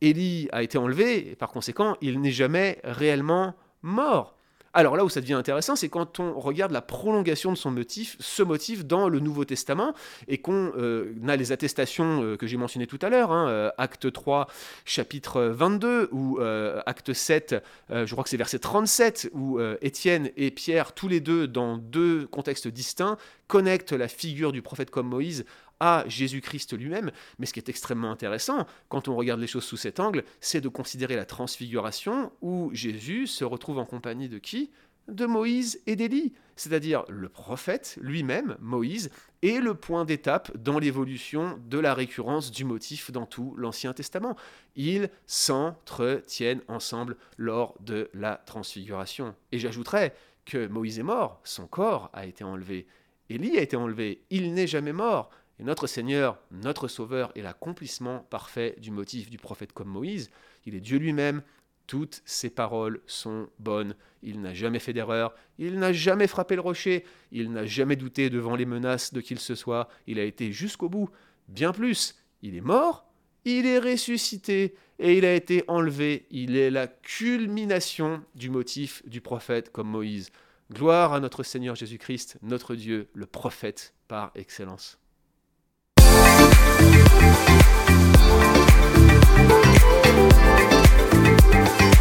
Élie 0.00 0.48
a 0.52 0.62
été 0.62 0.78
enlevé, 0.78 1.30
et 1.30 1.36
par 1.36 1.50
conséquent, 1.50 1.96
il 2.00 2.20
n'est 2.20 2.30
jamais 2.30 2.80
réellement 2.84 3.54
mort. 3.82 4.35
Alors 4.76 4.94
là 4.94 5.06
où 5.06 5.08
ça 5.08 5.22
devient 5.22 5.32
intéressant, 5.32 5.74
c'est 5.74 5.88
quand 5.88 6.20
on 6.20 6.38
regarde 6.38 6.70
la 6.70 6.82
prolongation 6.82 7.50
de 7.50 7.56
son 7.56 7.70
motif, 7.70 8.14
ce 8.20 8.42
motif 8.42 8.84
dans 8.84 9.08
le 9.08 9.20
Nouveau 9.20 9.46
Testament, 9.46 9.94
et 10.28 10.36
qu'on 10.36 10.70
euh, 10.76 11.14
a 11.26 11.34
les 11.36 11.50
attestations 11.50 12.22
euh, 12.22 12.36
que 12.36 12.46
j'ai 12.46 12.58
mentionnées 12.58 12.86
tout 12.86 12.98
à 13.00 13.08
l'heure, 13.08 13.32
hein, 13.32 13.48
euh, 13.48 13.70
acte 13.78 14.12
3, 14.12 14.48
chapitre 14.84 15.40
22, 15.44 16.10
ou 16.12 16.40
acte 16.84 17.14
7, 17.14 17.56
je 17.88 18.12
crois 18.12 18.22
que 18.22 18.28
c'est 18.28 18.36
verset 18.36 18.58
37, 18.58 19.30
où 19.32 19.58
Étienne 19.80 20.30
et 20.36 20.50
Pierre, 20.50 20.92
tous 20.92 21.08
les 21.08 21.20
deux, 21.20 21.48
dans 21.48 21.78
deux 21.78 22.26
contextes 22.26 22.68
distincts, 22.68 23.16
connectent 23.46 23.92
la 23.92 24.08
figure 24.08 24.52
du 24.52 24.60
prophète 24.60 24.90
comme 24.90 25.08
Moïse 25.08 25.46
à 25.80 26.04
Jésus-Christ 26.06 26.76
lui-même. 26.76 27.10
Mais 27.38 27.46
ce 27.46 27.52
qui 27.52 27.60
est 27.60 27.68
extrêmement 27.68 28.10
intéressant, 28.10 28.66
quand 28.88 29.08
on 29.08 29.16
regarde 29.16 29.40
les 29.40 29.46
choses 29.46 29.64
sous 29.64 29.76
cet 29.76 30.00
angle, 30.00 30.24
c'est 30.40 30.60
de 30.60 30.68
considérer 30.68 31.16
la 31.16 31.24
transfiguration 31.24 32.32
où 32.40 32.70
Jésus 32.72 33.26
se 33.26 33.44
retrouve 33.44 33.78
en 33.78 33.84
compagnie 33.84 34.28
de 34.28 34.38
qui? 34.38 34.70
De 35.08 35.26
Moïse 35.26 35.80
et 35.86 35.94
d'Élie. 35.94 36.32
C'est-à-dire 36.56 37.04
le 37.08 37.28
prophète 37.28 37.96
lui-même, 38.00 38.56
Moïse, 38.58 39.10
est 39.42 39.60
le 39.60 39.74
point 39.74 40.04
d'étape 40.04 40.56
dans 40.56 40.80
l'évolution 40.80 41.60
de 41.68 41.78
la 41.78 41.94
récurrence 41.94 42.50
du 42.50 42.64
motif 42.64 43.12
dans 43.12 43.26
tout 43.26 43.54
l'Ancien 43.56 43.92
Testament. 43.92 44.36
Ils 44.74 45.10
s'entretiennent 45.26 46.62
ensemble 46.66 47.16
lors 47.36 47.76
de 47.80 48.10
la 48.14 48.42
transfiguration. 48.46 49.36
Et 49.52 49.58
j'ajouterais 49.58 50.14
que 50.44 50.66
Moïse 50.66 50.98
est 50.98 51.04
mort, 51.04 51.40
son 51.44 51.66
corps 51.66 52.10
a 52.12 52.26
été 52.26 52.42
enlevé. 52.42 52.86
Élie 53.28 53.58
a 53.58 53.62
été 53.62 53.76
enlevé, 53.76 54.22
il 54.30 54.54
n'est 54.54 54.66
jamais 54.66 54.92
mort. 54.92 55.30
Et 55.58 55.64
notre 55.64 55.86
Seigneur, 55.86 56.38
notre 56.50 56.88
Sauveur, 56.88 57.32
est 57.34 57.42
l'accomplissement 57.42 58.20
parfait 58.30 58.76
du 58.78 58.90
motif 58.90 59.30
du 59.30 59.38
prophète 59.38 59.72
comme 59.72 59.88
Moïse. 59.88 60.30
Il 60.66 60.74
est 60.74 60.80
Dieu 60.80 60.98
lui-même. 60.98 61.42
Toutes 61.86 62.20
ses 62.24 62.50
paroles 62.50 63.00
sont 63.06 63.48
bonnes. 63.58 63.94
Il 64.22 64.40
n'a 64.40 64.52
jamais 64.52 64.80
fait 64.80 64.92
d'erreur. 64.92 65.34
Il 65.58 65.78
n'a 65.78 65.92
jamais 65.92 66.26
frappé 66.26 66.56
le 66.56 66.60
rocher. 66.60 67.04
Il 67.32 67.52
n'a 67.52 67.64
jamais 67.64 67.96
douté 67.96 68.28
devant 68.28 68.56
les 68.56 68.66
menaces 68.66 69.14
de 69.14 69.20
qui 69.20 69.34
que 69.34 69.40
ce 69.40 69.54
soit. 69.54 69.88
Il 70.06 70.18
a 70.18 70.24
été 70.24 70.52
jusqu'au 70.52 70.88
bout. 70.88 71.08
Bien 71.48 71.72
plus, 71.72 72.16
il 72.42 72.56
est 72.56 72.60
mort, 72.60 73.06
il 73.44 73.66
est 73.66 73.78
ressuscité 73.78 74.74
et 74.98 75.16
il 75.16 75.24
a 75.24 75.34
été 75.34 75.64
enlevé. 75.68 76.26
Il 76.30 76.56
est 76.56 76.70
la 76.70 76.88
culmination 76.88 78.22
du 78.34 78.50
motif 78.50 79.06
du 79.06 79.20
prophète 79.20 79.70
comme 79.70 79.88
Moïse. 79.88 80.30
Gloire 80.72 81.12
à 81.12 81.20
notre 81.20 81.44
Seigneur 81.44 81.76
Jésus-Christ, 81.76 82.38
notre 82.42 82.74
Dieu, 82.74 83.08
le 83.14 83.26
prophète 83.26 83.94
par 84.08 84.32
excellence. 84.34 84.98
Bye. 91.56 91.95